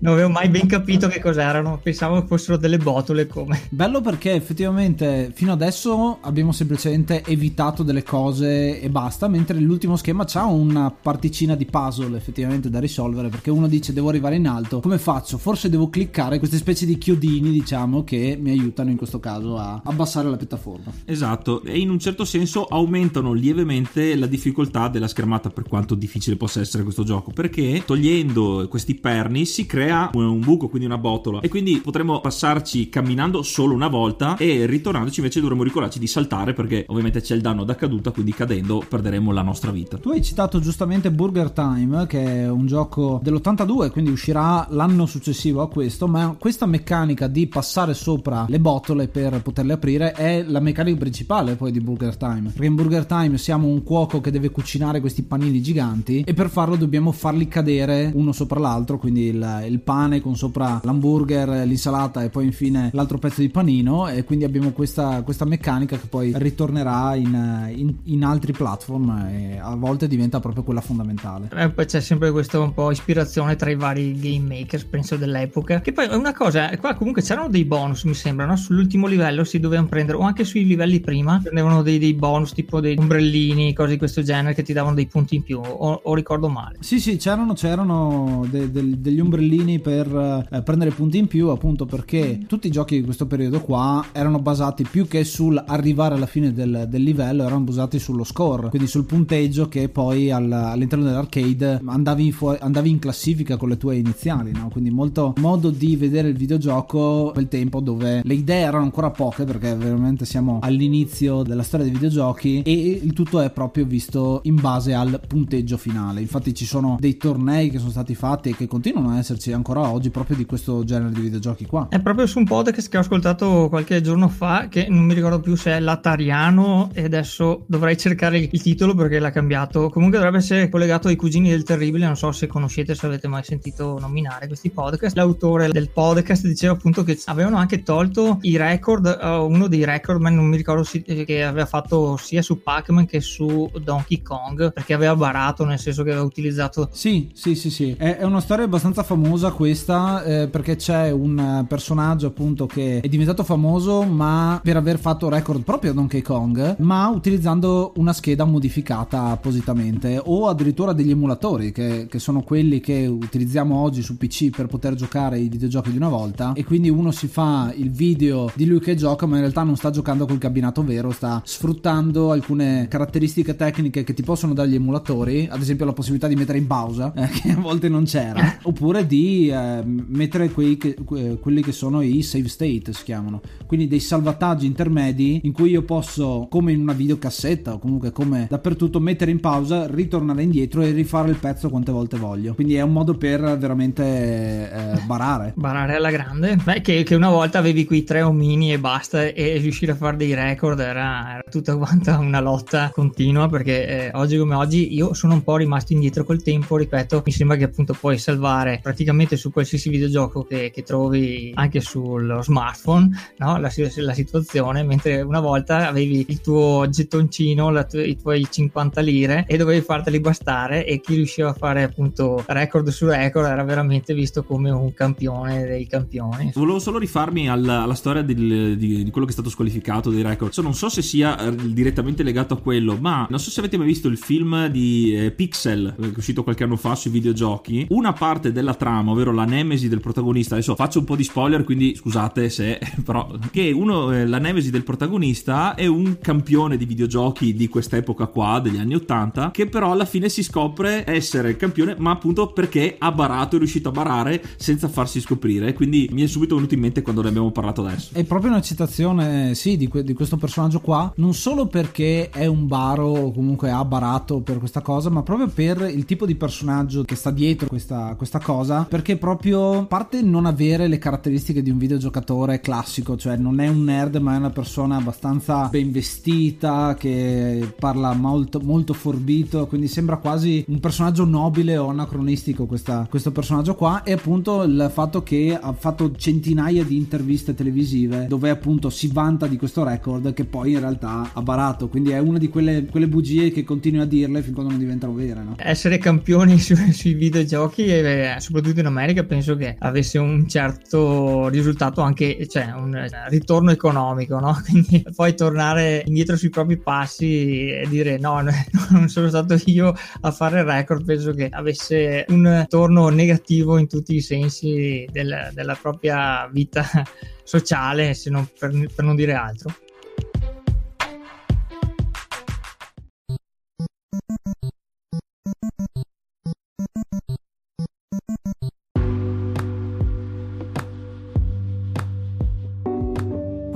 non 0.00 0.14
avevo 0.14 0.28
mai 0.28 0.48
ben 0.48 0.66
capito 0.66 1.08
che 1.08 1.20
cos'erano, 1.20 1.80
pensavo 1.82 2.24
fossero 2.26 2.56
delle 2.56 2.78
botole 2.78 3.26
come. 3.26 3.62
Bello 3.70 4.00
perché 4.00 4.32
effettivamente 4.32 5.32
fino 5.34 5.52
adesso 5.52 6.18
abbiamo 6.20 6.52
semplicemente 6.52 7.24
evitato 7.24 7.82
delle 7.82 8.02
cose 8.02 8.80
e 8.80 8.88
basta, 8.88 9.28
mentre 9.28 9.58
l'ultimo 9.58 9.96
schema 9.96 10.26
ha 10.32 10.44
una 10.46 10.90
particina 10.90 11.54
di 11.54 11.64
puzzle 11.64 12.16
effettivamente 12.16 12.70
da 12.70 12.78
risolvere 12.78 13.28
perché 13.28 13.50
uno 13.50 13.66
dice 13.66 13.92
devo 13.92 14.08
arrivare 14.08 14.36
in 14.36 14.46
alto, 14.46 14.80
come 14.80 14.98
faccio? 14.98 15.38
Forse 15.38 15.68
devo 15.68 15.88
cliccare 15.88 16.38
queste 16.38 16.56
specie 16.58 16.86
di 16.86 16.98
chiodini 16.98 17.50
diciamo 17.50 18.04
che 18.04 18.38
mi 18.40 18.50
aiutano 18.50 18.90
in 18.90 18.96
questo 18.96 19.20
caso 19.20 19.56
a 19.56 19.80
abbassare 19.84 20.28
la 20.30 20.36
piattaforma. 20.36 20.92
Esatto, 21.04 21.62
e 21.62 21.78
in 21.78 21.90
un 21.90 21.98
certo 21.98 22.24
senso 22.24 22.66
aumentano 22.66 23.32
lievemente 23.32 24.14
la 24.16 24.26
difficoltà 24.26 24.88
della 24.88 25.08
schermata 25.08 25.50
per 25.50 25.64
quanto 25.64 25.94
difficile 25.94 26.36
possa 26.36 26.60
essere 26.60 26.82
questo 26.82 27.04
gioco, 27.04 27.32
perché 27.32 27.82
togliendo 27.84 28.66
questi 28.68 28.94
perni 28.94 29.44
si 29.44 29.66
crea 29.66 29.87
crea 29.88 30.10
un 30.12 30.40
buco, 30.40 30.68
quindi 30.68 30.86
una 30.86 30.98
botola. 30.98 31.40
E 31.40 31.48
quindi 31.48 31.80
potremmo 31.80 32.20
passarci 32.20 32.88
camminando 32.90 33.42
solo 33.42 33.74
una 33.74 33.88
volta 33.88 34.36
e 34.36 34.66
ritornandoci 34.66 35.20
invece 35.20 35.40
dovremmo 35.40 35.62
ricordarci 35.62 35.98
di 35.98 36.06
saltare 36.06 36.52
perché 36.52 36.84
ovviamente 36.88 37.20
c'è 37.22 37.34
il 37.34 37.40
danno 37.40 37.64
da 37.64 37.74
caduta, 37.74 38.10
quindi 38.10 38.32
cadendo 38.32 38.84
perderemo 38.86 39.32
la 39.32 39.42
nostra 39.42 39.70
vita. 39.70 39.96
Tu 39.96 40.10
hai 40.10 40.22
citato 40.22 40.60
giustamente 40.60 41.10
Burger 41.10 41.50
Time, 41.50 42.06
che 42.06 42.42
è 42.42 42.50
un 42.50 42.66
gioco 42.66 43.20
dell'82, 43.22 43.90
quindi 43.90 44.10
uscirà 44.10 44.66
l'anno 44.70 45.06
successivo 45.06 45.62
a 45.62 45.68
questo, 45.68 46.06
ma 46.06 46.36
questa 46.38 46.66
meccanica 46.66 47.26
di 47.26 47.46
passare 47.46 47.94
sopra 47.94 48.44
le 48.48 48.60
botole 48.60 49.08
per 49.08 49.40
poterle 49.42 49.72
aprire 49.72 50.12
è 50.12 50.44
la 50.46 50.60
meccanica 50.60 50.98
principale 50.98 51.54
poi 51.54 51.72
di 51.72 51.80
Burger 51.80 52.16
Time. 52.16 52.50
Perché 52.50 52.66
in 52.66 52.74
Burger 52.74 53.06
Time 53.06 53.38
siamo 53.38 53.68
un 53.68 53.82
cuoco 53.82 54.20
che 54.20 54.30
deve 54.30 54.50
cucinare 54.50 55.00
questi 55.00 55.22
panini 55.22 55.62
giganti 55.62 56.22
e 56.26 56.34
per 56.34 56.50
farlo 56.50 56.76
dobbiamo 56.76 57.12
farli 57.12 57.48
cadere 57.48 58.10
uno 58.14 58.32
sopra 58.32 58.60
l'altro, 58.60 58.98
quindi 58.98 59.26
il, 59.28 59.64
il 59.68 59.77
il 59.78 59.80
pane 59.84 60.20
con 60.20 60.36
sopra 60.36 60.80
l'hamburger, 60.82 61.66
l'insalata 61.66 62.22
e 62.22 62.28
poi 62.28 62.44
infine 62.46 62.90
l'altro 62.92 63.18
pezzo 63.18 63.40
di 63.40 63.48
panino 63.48 64.08
e 64.08 64.24
quindi 64.24 64.44
abbiamo 64.44 64.72
questa, 64.72 65.22
questa 65.22 65.44
meccanica 65.44 65.96
che 65.96 66.06
poi 66.08 66.32
ritornerà 66.34 67.14
in, 67.14 67.72
in, 67.74 67.94
in, 68.04 68.24
altri 68.24 68.52
platform 68.52 69.28
e 69.30 69.58
a 69.62 69.74
volte 69.76 70.08
diventa 70.08 70.40
proprio 70.40 70.64
quella 70.64 70.80
fondamentale. 70.80 71.48
Eh, 71.54 71.70
poi 71.70 71.86
c'è 71.86 72.00
sempre 72.00 72.30
questa 72.32 72.58
un 72.58 72.74
po' 72.74 72.90
ispirazione 72.90 73.56
tra 73.56 73.70
i 73.70 73.76
vari 73.76 74.18
game 74.18 74.56
makers, 74.56 74.84
penso 74.84 75.16
dell'epoca, 75.16 75.80
che 75.80 75.92
poi 75.92 76.06
è 76.06 76.14
una 76.14 76.34
cosa, 76.34 76.76
qua 76.78 76.94
comunque 76.94 77.22
c'erano 77.22 77.48
dei 77.48 77.64
bonus 77.64 78.04
mi 78.04 78.14
sembra, 78.14 78.46
no? 78.46 78.56
sull'ultimo 78.56 79.06
livello 79.06 79.44
si 79.44 79.60
dovevano 79.60 79.88
prendere 79.88 80.18
o 80.18 80.22
anche 80.22 80.44
sui 80.44 80.64
livelli 80.64 81.00
prima 81.00 81.40
prendevano 81.42 81.82
dei, 81.82 81.98
dei 81.98 82.14
bonus 82.14 82.52
tipo 82.52 82.80
dei 82.80 82.96
ombrellini, 82.98 83.72
cose 83.72 83.92
di 83.92 83.98
questo 83.98 84.22
genere 84.22 84.54
che 84.54 84.62
ti 84.62 84.72
davano 84.72 84.94
dei 84.94 85.06
punti 85.06 85.36
in 85.36 85.42
più 85.42 85.60
o, 85.60 86.00
o 86.02 86.14
ricordo 86.14 86.48
male. 86.48 86.78
Sì 86.80 86.98
sì 86.98 87.16
c'erano, 87.16 87.52
c'erano 87.52 88.46
de, 88.50 88.70
de, 88.70 89.00
degli 89.00 89.20
ombrellini 89.20 89.67
momentini 89.68 89.78
per 89.78 90.46
eh, 90.50 90.62
prendere 90.62 90.90
punti 90.90 91.18
in 91.18 91.26
più 91.26 91.48
appunto 91.48 91.84
perché 91.84 92.40
tutti 92.46 92.68
i 92.68 92.70
giochi 92.70 92.96
di 92.96 93.04
questo 93.04 93.26
periodo 93.26 93.60
qua 93.60 94.06
erano 94.12 94.38
basati 94.38 94.86
più 94.90 95.06
che 95.06 95.24
sul 95.24 95.62
arrivare 95.66 96.14
alla 96.14 96.26
fine 96.26 96.52
del, 96.52 96.86
del 96.88 97.02
livello 97.02 97.44
erano 97.44 97.60
basati 97.60 97.98
sullo 97.98 98.24
score 98.24 98.70
quindi 98.70 98.88
sul 98.88 99.04
punteggio 99.04 99.68
che 99.68 99.88
poi 99.88 100.30
al, 100.30 100.50
all'interno 100.50 101.04
dell'arcade 101.04 101.80
andavi 101.84 102.26
in, 102.26 102.32
fu- 102.32 102.56
andavi 102.58 102.88
in, 102.88 102.98
classifica 102.98 103.56
con 103.56 103.68
le 103.68 103.76
tue 103.76 103.96
iniziali 103.96 104.52
no? 104.52 104.68
quindi 104.70 104.90
molto 104.90 105.34
modo 105.38 105.70
di 105.70 105.96
vedere 105.96 106.28
il 106.28 106.36
videogioco 106.36 107.30
quel 107.32 107.48
tempo 107.48 107.80
dove 107.80 108.22
le 108.24 108.34
idee 108.34 108.62
erano 108.62 108.84
ancora 108.84 109.10
poche 109.10 109.44
perché 109.44 109.74
veramente 109.74 110.24
siamo 110.24 110.58
all'inizio 110.62 111.42
della 111.42 111.62
storia 111.62 111.84
dei 111.84 111.94
videogiochi 111.94 112.62
e 112.62 113.00
il 113.02 113.12
tutto 113.12 113.40
è 113.40 113.50
proprio 113.50 113.84
visto 113.84 114.40
in 114.44 114.56
base 114.56 114.94
al 114.94 115.20
punteggio 115.26 115.76
finale 115.76 116.20
infatti 116.20 116.54
ci 116.54 116.64
sono 116.64 116.96
dei 116.98 117.16
tornei 117.16 117.70
che 117.70 117.78
sono 117.78 117.90
stati 117.90 118.14
fatti 118.14 118.50
e 118.50 118.56
che 118.56 118.66
continuano 118.66 119.10
ad 119.10 119.18
esserci 119.18 119.52
ancora 119.58 119.90
oggi 119.90 120.10
proprio 120.10 120.36
di 120.36 120.46
questo 120.46 120.84
genere 120.84 121.12
di 121.12 121.20
videogiochi 121.20 121.66
qua. 121.66 121.88
È 121.90 122.00
proprio 122.00 122.26
su 122.26 122.38
un 122.38 122.44
podcast 122.44 122.88
che 122.88 122.96
ho 122.96 123.00
ascoltato 123.00 123.68
qualche 123.68 124.00
giorno 124.00 124.28
fa, 124.28 124.68
che 124.68 124.86
non 124.88 125.04
mi 125.04 125.14
ricordo 125.14 125.40
più 125.40 125.54
se 125.56 125.72
è 125.72 125.80
l'Atariano 125.80 126.90
e 126.94 127.04
adesso 127.04 127.64
dovrei 127.66 127.96
cercare 127.98 128.38
il 128.38 128.62
titolo 128.62 128.94
perché 128.94 129.18
l'ha 129.18 129.30
cambiato. 129.30 129.90
Comunque 129.90 130.18
dovrebbe 130.18 130.38
essere 130.38 130.68
collegato 130.68 131.08
ai 131.08 131.16
Cugini 131.16 131.50
del 131.50 131.64
Terribile, 131.64 132.06
non 132.06 132.16
so 132.16 132.32
se 132.32 132.46
conoscete, 132.46 132.94
se 132.94 133.06
avete 133.06 133.28
mai 133.28 133.42
sentito 133.44 133.98
nominare 134.00 134.46
questi 134.46 134.70
podcast. 134.70 135.16
L'autore 135.16 135.68
del 135.68 135.90
podcast 135.90 136.46
diceva 136.46 136.72
appunto 136.72 137.02
che 137.02 137.18
avevano 137.26 137.56
anche 137.56 137.82
tolto 137.82 138.38
i 138.42 138.56
record, 138.56 139.18
uh, 139.20 139.44
uno 139.44 139.66
dei 139.66 139.84
record, 139.84 140.20
ma 140.20 140.30
non 140.30 140.46
mi 140.46 140.56
ricordo 140.56 140.84
si, 140.84 141.02
che 141.02 141.44
aveva 141.44 141.66
fatto 141.66 142.16
sia 142.16 142.42
su 142.42 142.62
Pac-Man 142.62 143.06
che 143.06 143.20
su 143.20 143.70
Donkey 143.82 144.22
Kong, 144.22 144.72
perché 144.72 144.94
aveva 144.94 145.16
barato, 145.16 145.64
nel 145.64 145.78
senso 145.78 146.02
che 146.02 146.10
aveva 146.10 146.24
utilizzato... 146.24 146.88
Sì, 146.92 147.30
sì, 147.34 147.54
sì, 147.54 147.70
sì. 147.70 147.94
È 147.98 148.22
una 148.22 148.40
storia 148.40 148.64
abbastanza 148.64 149.02
famosa 149.02 149.47
famosa 149.48 149.52
questa? 149.52 150.24
Eh, 150.24 150.48
perché 150.48 150.76
c'è 150.76 151.10
un 151.10 151.64
personaggio 151.68 152.28
appunto 152.28 152.66
che 152.66 153.00
è 153.00 153.08
diventato 153.08 153.42
famoso 153.44 154.02
ma 154.02 154.60
per 154.62 154.76
aver 154.76 154.98
fatto 154.98 155.28
record 155.28 155.62
proprio 155.62 155.92
a 155.92 155.94
Donkey 155.94 156.22
Kong 156.22 156.76
ma 156.78 157.08
utilizzando 157.08 157.92
una 157.96 158.12
scheda 158.12 158.44
modificata 158.44 159.26
appositamente 159.26 160.20
o 160.22 160.48
addirittura 160.48 160.92
degli 160.92 161.10
emulatori 161.10 161.72
che, 161.72 162.06
che 162.08 162.18
sono 162.18 162.42
quelli 162.42 162.80
che 162.80 163.06
utilizziamo 163.06 163.76
oggi 163.76 164.02
su 164.02 164.16
PC 164.16 164.50
per 164.50 164.66
poter 164.66 164.94
giocare 164.94 165.38
i 165.38 165.48
videogiochi 165.48 165.90
di 165.90 165.96
una 165.96 166.08
volta. 166.08 166.52
E 166.54 166.64
quindi 166.64 166.90
uno 166.90 167.10
si 167.10 167.26
fa 167.26 167.72
il 167.76 167.90
video 167.90 168.50
di 168.54 168.66
lui 168.66 168.80
che 168.80 168.94
gioca 168.94 169.26
ma 169.26 169.36
in 169.36 169.42
realtà 169.42 169.62
non 169.62 169.76
sta 169.76 169.90
giocando 169.90 170.26
col 170.26 170.38
cabinato 170.38 170.82
vero 170.84 171.10
sta 171.10 171.40
sfruttando 171.44 172.30
alcune 172.32 172.86
caratteristiche 172.88 173.56
tecniche 173.56 174.04
che 174.04 174.14
ti 174.14 174.22
possono 174.22 174.54
dare 174.54 174.68
gli 174.68 174.74
emulatori 174.74 175.48
ad 175.50 175.60
esempio 175.60 175.86
la 175.86 175.92
possibilità 175.92 176.26
di 176.28 176.36
mettere 176.36 176.58
in 176.58 176.66
pausa 176.66 177.12
eh, 177.14 177.28
che 177.40 177.50
a 177.52 177.56
volte 177.56 177.88
non 177.88 178.04
c'era. 178.04 178.58
Oppure 178.62 179.06
di 179.06 179.37
eh, 179.46 179.82
mettere 179.84 180.50
quei 180.50 180.76
che, 180.76 180.96
quelli 181.40 181.62
che 181.62 181.72
sono 181.72 182.02
i 182.02 182.22
save 182.22 182.48
state, 182.48 182.92
si 182.92 183.04
chiamano, 183.04 183.40
quindi 183.66 183.86
dei 183.86 184.00
salvataggi 184.00 184.66
intermedi 184.66 185.40
in 185.44 185.52
cui 185.52 185.70
io 185.70 185.82
posso, 185.82 186.46
come 186.50 186.72
in 186.72 186.80
una 186.80 186.92
videocassetta 186.92 187.74
o 187.74 187.78
comunque 187.78 188.10
come 188.10 188.46
dappertutto, 188.48 189.00
mettere 189.00 189.30
in 189.30 189.40
pausa, 189.40 189.86
ritornare 189.86 190.42
indietro 190.42 190.82
e 190.82 190.90
rifare 190.90 191.30
il 191.30 191.36
pezzo 191.36 191.70
quante 191.70 191.92
volte 191.92 192.16
voglio. 192.16 192.54
Quindi 192.54 192.74
è 192.74 192.82
un 192.82 192.92
modo 192.92 193.14
per 193.16 193.56
veramente 193.58 194.02
eh, 194.04 195.00
barare. 195.06 195.52
barare 195.56 195.94
alla 195.94 196.10
grande. 196.10 196.56
Beh, 196.56 196.80
che, 196.80 197.02
che, 197.02 197.14
una 197.14 197.30
volta 197.30 197.58
avevi 197.58 197.84
quei 197.84 198.04
tre 198.04 198.22
omini 198.22 198.72
e 198.72 198.78
basta 198.78 199.24
e 199.24 199.58
riuscire 199.58 199.92
a 199.92 199.94
fare 199.94 200.16
dei 200.16 200.34
record 200.34 200.78
era, 200.80 201.34
era 201.34 201.44
tutta 201.50 201.76
quanta 201.76 202.18
una 202.18 202.40
lotta 202.40 202.90
continua 202.92 203.48
perché 203.48 204.06
eh, 204.06 204.10
oggi 204.14 204.36
come 204.36 204.54
oggi 204.54 204.94
io 204.94 205.14
sono 205.14 205.34
un 205.34 205.42
po' 205.42 205.56
rimasto 205.56 205.92
indietro 205.92 206.24
col 206.24 206.42
tempo, 206.42 206.76
ripeto, 206.76 207.22
mi 207.24 207.32
sembra 207.32 207.56
che 207.56 207.64
appunto 207.64 207.94
puoi 207.98 208.18
salvare 208.18 208.80
praticamente 208.82 209.27
praticamente 209.28 209.36
su 209.36 209.52
qualsiasi 209.52 209.90
videogioco 209.90 210.44
che, 210.44 210.70
che 210.72 210.82
trovi 210.82 211.52
anche 211.54 211.80
sullo 211.80 212.42
smartphone 212.42 213.10
no? 213.38 213.58
la, 213.58 213.70
la, 213.96 214.14
situazione, 214.14 214.82
mentre 214.82 215.20
una 215.20 215.40
volta 215.40 215.88
avevi 215.88 216.24
il 216.28 216.40
tuo 216.40 216.86
gettoncino, 216.88 217.86
tu- 217.86 217.98
i 217.98 218.16
tuoi 218.16 218.46
50 218.48 219.00
lire 219.00 219.44
e 219.46 219.56
dovevi 219.56 219.82
farteli 219.82 220.20
bastare 220.20 220.86
e 220.86 221.00
chi 221.00 221.14
riusciva 221.16 221.50
a 221.50 221.52
fare 221.52 221.82
appunto 221.82 222.42
record 222.46 222.88
su 222.88 223.06
record 223.06 223.46
era 223.46 223.62
veramente 223.64 224.14
visto 224.14 224.42
come 224.42 224.70
un 224.70 224.92
campione 224.94 225.66
dei 225.66 225.86
campioni. 225.86 226.52
Volevo 226.54 226.78
solo 226.78 226.98
rifarmi 226.98 227.48
alla, 227.48 227.82
alla 227.82 227.94
storia 227.94 228.22
del, 228.22 228.76
di, 228.76 229.04
di, 229.04 229.10
quello 229.10 229.26
che 229.26 229.32
è 229.32 229.34
stato 229.34 229.50
squalificato 229.50 230.10
dei 230.10 230.22
record. 230.22 230.52
So, 230.52 230.62
non 230.62 230.74
so 230.74 230.88
se 230.88 231.02
sia 231.02 231.38
eh, 231.38 231.54
direttamente 231.72 232.22
legato 232.22 232.54
a 232.54 232.60
quello, 232.60 232.96
ma 232.98 233.26
non 233.28 233.38
so 233.38 233.50
se 233.50 233.60
avete 233.60 233.76
mai 233.76 233.86
visto 233.86 234.08
il 234.08 234.16
film 234.16 234.66
di 234.68 235.14
eh, 235.16 235.30
Pixel 235.30 235.94
che 235.98 236.06
è 236.06 236.12
uscito 236.16 236.42
qualche 236.42 236.64
anno 236.64 236.76
fa 236.76 236.94
sui 236.94 237.10
videogiochi. 237.10 237.86
Una 237.90 238.12
parte 238.12 238.52
della 238.52 238.74
trama, 238.74 239.12
ovvero 239.18 239.32
la 239.32 239.44
nemesi 239.44 239.88
del 239.88 240.00
protagonista. 240.00 240.54
Adesso 240.54 240.74
faccio 240.76 241.00
un 241.00 241.04
po' 241.04 241.16
di 241.16 241.24
spoiler, 241.24 241.64
quindi 241.64 241.94
scusate 241.94 242.48
se 242.48 242.78
però 243.04 243.30
che 243.50 243.70
uno 243.72 244.12
eh, 244.12 244.26
la 244.26 244.38
nemesi 244.38 244.70
del 244.70 244.84
protagonista 244.84 245.74
è 245.74 245.86
un 245.86 246.18
campione 246.20 246.76
di 246.76 246.86
videogiochi 246.86 247.54
di 247.54 247.68
quest'epoca 247.68 248.26
qua 248.26 248.60
degli 248.60 248.78
anni 248.78 248.94
80 248.94 249.50
che 249.50 249.66
però 249.66 249.92
alla 249.92 250.04
fine 250.04 250.28
si 250.28 250.42
scopre 250.42 251.04
essere 251.06 251.56
campione, 251.56 251.96
ma 251.98 252.12
appunto 252.12 252.52
perché 252.52 252.96
ha 252.98 253.10
barato, 253.10 253.56
è 253.56 253.58
riuscito 253.58 253.88
a 253.88 253.92
barare 253.92 254.42
senza 254.56 254.88
farsi 254.88 255.20
scoprire. 255.20 255.72
Quindi 255.72 256.08
mi 256.12 256.22
è 256.22 256.26
subito 256.26 256.54
venuto 256.54 256.74
in 256.74 256.80
mente 256.80 257.02
quando 257.02 257.22
ne 257.22 257.28
abbiamo 257.28 257.50
parlato 257.50 257.84
adesso. 257.84 258.10
È 258.14 258.24
proprio 258.24 258.50
una 258.50 258.60
citazione, 258.60 259.54
sì, 259.54 259.76
di, 259.76 259.88
que- 259.88 260.04
di 260.04 260.14
questo 260.14 260.36
personaggio 260.36 260.80
qua, 260.80 261.12
non 261.16 261.34
solo 261.34 261.66
perché 261.66 262.30
è 262.30 262.46
un 262.46 262.66
baro 262.66 263.06
o 263.06 263.32
comunque 263.32 263.70
ha 263.70 263.84
barato 263.84 264.40
per 264.40 264.58
questa 264.58 264.80
cosa, 264.80 265.10
ma 265.10 265.22
proprio 265.22 265.48
per 265.48 265.90
il 265.92 266.04
tipo 266.04 266.26
di 266.26 266.34
personaggio 266.34 267.02
che 267.02 267.16
sta 267.16 267.30
dietro 267.30 267.68
questa, 267.68 268.14
questa 268.16 268.38
cosa, 268.38 268.86
perché 268.98 269.16
proprio 269.16 269.78
a 269.78 269.84
parte 269.84 270.22
non 270.22 270.44
avere 270.44 270.88
le 270.88 270.98
caratteristiche 270.98 271.62
di 271.62 271.70
un 271.70 271.78
videogiocatore 271.78 272.58
classico, 272.58 273.16
cioè 273.16 273.36
non 273.36 273.60
è 273.60 273.68
un 273.68 273.84
nerd, 273.84 274.16
ma 274.16 274.34
è 274.34 274.38
una 274.38 274.50
persona 274.50 274.96
abbastanza 274.96 275.68
ben 275.68 275.92
vestita, 275.92 276.96
che 276.98 277.74
parla 277.78 278.12
molto, 278.14 278.58
molto 278.58 278.94
forbito, 278.94 279.68
quindi 279.68 279.86
sembra 279.86 280.16
quasi 280.16 280.64
un 280.66 280.80
personaggio 280.80 281.24
nobile 281.24 281.76
o 281.76 281.90
anacronistico 281.90 282.66
questa, 282.66 283.06
questo 283.08 283.30
personaggio 283.30 283.76
qua, 283.76 284.02
e 284.02 284.10
appunto 284.10 284.64
il 284.64 284.90
fatto 284.92 285.22
che 285.22 285.56
ha 285.56 285.72
fatto 285.74 286.16
centinaia 286.16 286.82
di 286.82 286.96
interviste 286.96 287.54
televisive 287.54 288.26
dove 288.26 288.50
appunto 288.50 288.90
si 288.90 289.08
vanta 289.12 289.46
di 289.46 289.56
questo 289.56 289.84
record 289.84 290.34
che 290.34 290.44
poi 290.44 290.72
in 290.72 290.80
realtà 290.80 291.30
ha 291.34 291.42
barato, 291.42 291.86
quindi 291.86 292.10
è 292.10 292.18
una 292.18 292.38
di 292.38 292.48
quelle, 292.48 292.86
quelle 292.86 293.06
bugie 293.06 293.52
che 293.52 293.62
continui 293.62 294.00
a 294.00 294.06
dirle 294.06 294.42
fin 294.42 294.54
quando 294.54 294.72
non 294.72 294.80
diventano 294.80 295.14
vere. 295.14 295.44
No? 295.44 295.54
Essere 295.56 295.98
campioni 295.98 296.58
su, 296.58 296.74
sui 296.90 297.14
videogiochi, 297.14 297.86
e, 297.86 298.34
soprattutto 298.38 298.80
in 298.80 298.86
America, 298.88 299.24
penso 299.24 299.56
che 299.56 299.76
avesse 299.78 300.18
un 300.18 300.48
certo 300.48 301.48
risultato 301.48 302.00
anche, 302.00 302.46
cioè 302.48 302.72
un 302.74 303.06
ritorno 303.28 303.70
economico, 303.70 304.38
no? 304.38 304.60
Quindi 304.66 305.04
poi 305.14 305.34
tornare 305.34 306.02
indietro 306.06 306.36
sui 306.36 306.50
propri 306.50 306.78
passi 306.78 307.68
e 307.70 307.86
dire 307.88 308.18
no, 308.18 308.40
non 308.90 309.08
sono 309.08 309.28
stato 309.28 309.56
io 309.66 309.94
a 310.20 310.30
fare 310.30 310.60
il 310.60 310.66
record, 310.66 311.04
penso 311.04 311.32
che 311.32 311.48
avesse 311.50 312.24
un 312.28 312.64
torno 312.68 313.08
negativo 313.08 313.78
in 313.78 313.88
tutti 313.88 314.14
i 314.14 314.20
sensi 314.20 315.06
del, 315.10 315.50
della 315.52 315.78
propria 315.80 316.48
vita 316.50 316.84
sociale, 317.44 318.14
se 318.14 318.30
non 318.30 318.48
per, 318.58 318.70
per 318.94 319.04
non 319.04 319.16
dire 319.16 319.34
altro. 319.34 319.72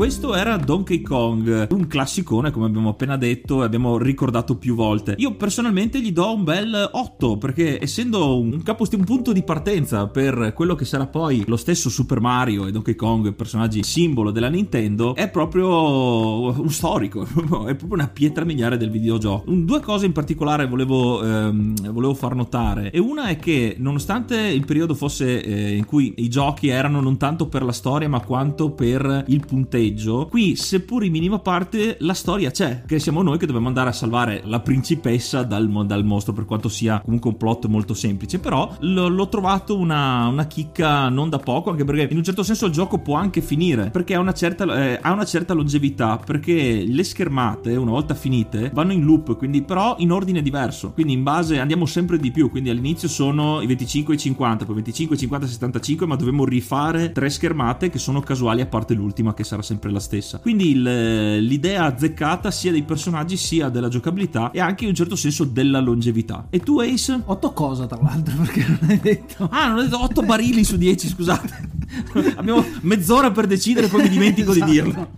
Questo 0.03 0.35
era 0.35 0.57
Donkey 0.57 1.01
Kong, 1.01 1.69
un 1.71 1.87
classicone 1.87 2.51
come 2.51 2.67
abbiamo 2.67 2.89
appena 2.89 3.17
detto 3.17 3.63
e 3.63 3.67
abbiamo 3.67 3.99
ricordato 3.99 4.57
più 4.57 4.75
volte. 4.75 5.15
Io 5.19 5.37
personalmente 5.37 6.01
gli 6.01 6.11
do 6.11 6.35
un 6.35 6.43
bel 6.43 6.91
8 6.91 7.39
perché 7.39 7.81
essendo 7.81 8.37
un, 8.37 8.65
capo, 8.65 8.85
un 8.91 9.05
punto 9.05 9.31
di 9.31 9.45
partenza 9.45 10.09
per 10.09 10.55
quello 10.57 10.75
che 10.75 10.85
sarà 10.85 11.07
poi 11.07 11.45
lo 11.47 11.57
stesso 11.57 11.89
Super 11.89 12.19
Mario 12.19 12.67
e 12.67 12.73
Donkey 12.73 12.97
Kong, 12.97 13.33
personaggi 13.35 13.85
simbolo 13.85 14.33
della 14.33 14.49
Nintendo, 14.49 15.15
è 15.15 15.31
proprio 15.31 16.61
un 16.61 16.71
storico, 16.71 17.23
è 17.23 17.77
proprio 17.77 17.93
una 17.93 18.09
pietra 18.09 18.45
miliare 18.45 18.77
del 18.77 18.91
videogioco. 18.91 19.49
Due 19.53 19.79
cose 19.79 20.07
in 20.07 20.13
particolare 20.13 20.67
volevo, 20.67 21.23
ehm, 21.23 21.93
volevo 21.93 22.15
far 22.15 22.35
notare 22.35 22.91
e 22.91 22.99
una 22.99 23.29
è 23.29 23.37
che 23.37 23.77
nonostante 23.79 24.37
il 24.37 24.65
periodo 24.65 24.97
fosse 24.97 25.45
eh, 25.45 25.77
in 25.77 25.85
cui 25.85 26.15
i 26.17 26.29
giochi 26.29 26.67
erano 26.67 27.01
non 27.01 27.17
tanto 27.19 27.47
per 27.47 27.63
la 27.63 27.71
storia 27.71 28.09
ma 28.09 28.19
quanto 28.19 28.73
per 28.73 29.27
il 29.29 29.47
punteggio 29.47 29.91
peggio, 29.93 30.27
qui 30.27 30.57
seppur 30.57 31.05
in 31.05 31.13
minima 31.13 31.39
parte 31.39 31.97
la 32.01 32.15
storia 32.15 32.51
c'è, 32.51 32.83
che 32.87 32.99
siamo 32.99 33.21
noi 33.21 33.37
che 33.37 33.45
dobbiamo 33.45 33.69
andare 33.69 33.91
a 33.91 33.93
salvare 33.93 34.41
la 34.47 34.61
principessa 34.61 35.43
dal, 35.43 35.69
dal 35.87 36.05
mostro, 36.05 36.33
per 36.33 36.47
quanto 36.47 36.71
sia 36.71 37.01
comunque 37.05 37.31
un 37.31 37.37
plot 37.37 37.67
molto 37.67 37.93
semplice, 37.93 38.39
però 38.39 38.75
l- 38.81 39.07
l'ho 39.07 39.29
trovato 39.29 39.77
una, 39.77 40.29
una, 40.29 40.47
chicca 40.47 41.11
non 41.11 41.29
da 41.29 41.39
poco, 41.39 41.71
anche 41.71 41.85
perché 41.85 42.09
in 42.11 42.17
un 42.17 42.25
certo 42.25 42.43
senso 42.43 42.67
il 42.67 42.73
gioco 42.73 42.99
può 42.99 43.17
anche 43.17 43.43
finire, 43.43 43.91
perché 43.91 44.15
ha 44.15 44.19
una 44.19 44.33
certa, 44.33 44.65
eh, 44.83 44.99
ha 45.01 45.13
una 45.13 45.27
certa 45.27 45.53
longevità, 45.53 46.17
perché 46.17 46.85
le 46.87 47.05
schermate, 47.05 47.77
una 47.77 47.91
volta 47.91 48.15
finite, 48.15 48.71
vanno 48.73 48.93
in 48.93 49.05
loop, 49.05 49.37
quindi 49.37 49.63
però 49.63 49.97
in 49.99 50.11
ordine 50.11 50.41
diverso, 50.41 50.93
quindi 50.93 51.13
in 51.13 51.23
base 51.23 51.59
andiamo 51.59 51.85
sempre 51.85 52.17
di 52.19 52.31
più, 52.31 52.51
quindi 52.51 52.71
all'inizio 52.71 53.09
sono 53.09 53.61
i 53.61 53.67
25 53.67 54.15
e 54.15 54.17
50, 54.17 54.65
poi 54.65 54.75
25, 54.77 55.17
50, 55.19 55.47
75, 55.47 56.07
ma 56.07 56.17
dobbiamo 56.17 56.47
rifare 56.47 57.13
tre 57.13 57.29
schermate 57.29 57.91
che 57.91 57.99
sono 57.99 58.21
casuali 58.21 58.63
a 58.63 58.67
parte 58.67 58.95
l'ultima 58.95 59.35
che 59.35 59.45
sarà 59.45 59.61
sempre 59.63 59.82
sempre 59.83 59.91
la 59.91 60.01
stessa. 60.01 60.39
Quindi 60.39 60.71
il, 60.71 61.45
l'idea 61.45 61.87
azzeccata 61.87 62.51
sia 62.53 62.71
dei 62.71 62.85
personaggi 62.85 63.37
sia 63.37 63.69
della 63.69 63.89
giocabilità 63.89 64.53
e 64.53 64.61
anche 64.61 64.85
in 64.85 64.91
un 64.91 64.95
certo 64.95 65.17
senso 65.17 65.45
della 65.45 65.81
longevità. 65.81 66.47
E 66.51 66.61
tu 66.61 66.79
Ace? 66.79 67.21
8 67.25 67.53
cosa 67.53 67.87
tra 67.87 67.99
l'altro 68.01 68.37
perché 68.43 68.65
non 68.67 68.79
hai 68.89 69.01
detto? 69.01 69.49
Ah, 69.51 69.69
non 69.69 69.79
ho 69.79 69.83
detto 69.83 70.01
8 70.01 70.23
barili 70.23 70.63
su 70.63 70.77
10, 70.77 71.09
scusate. 71.09 71.71
Abbiamo 72.37 72.65
mezz'ora 72.83 73.33
per 73.33 73.47
decidere, 73.47 73.89
poi 73.89 74.03
mi 74.03 74.09
dimentico 74.09 74.53
esatto. 74.53 74.71
di 74.71 74.73
dirlo. 74.73 75.11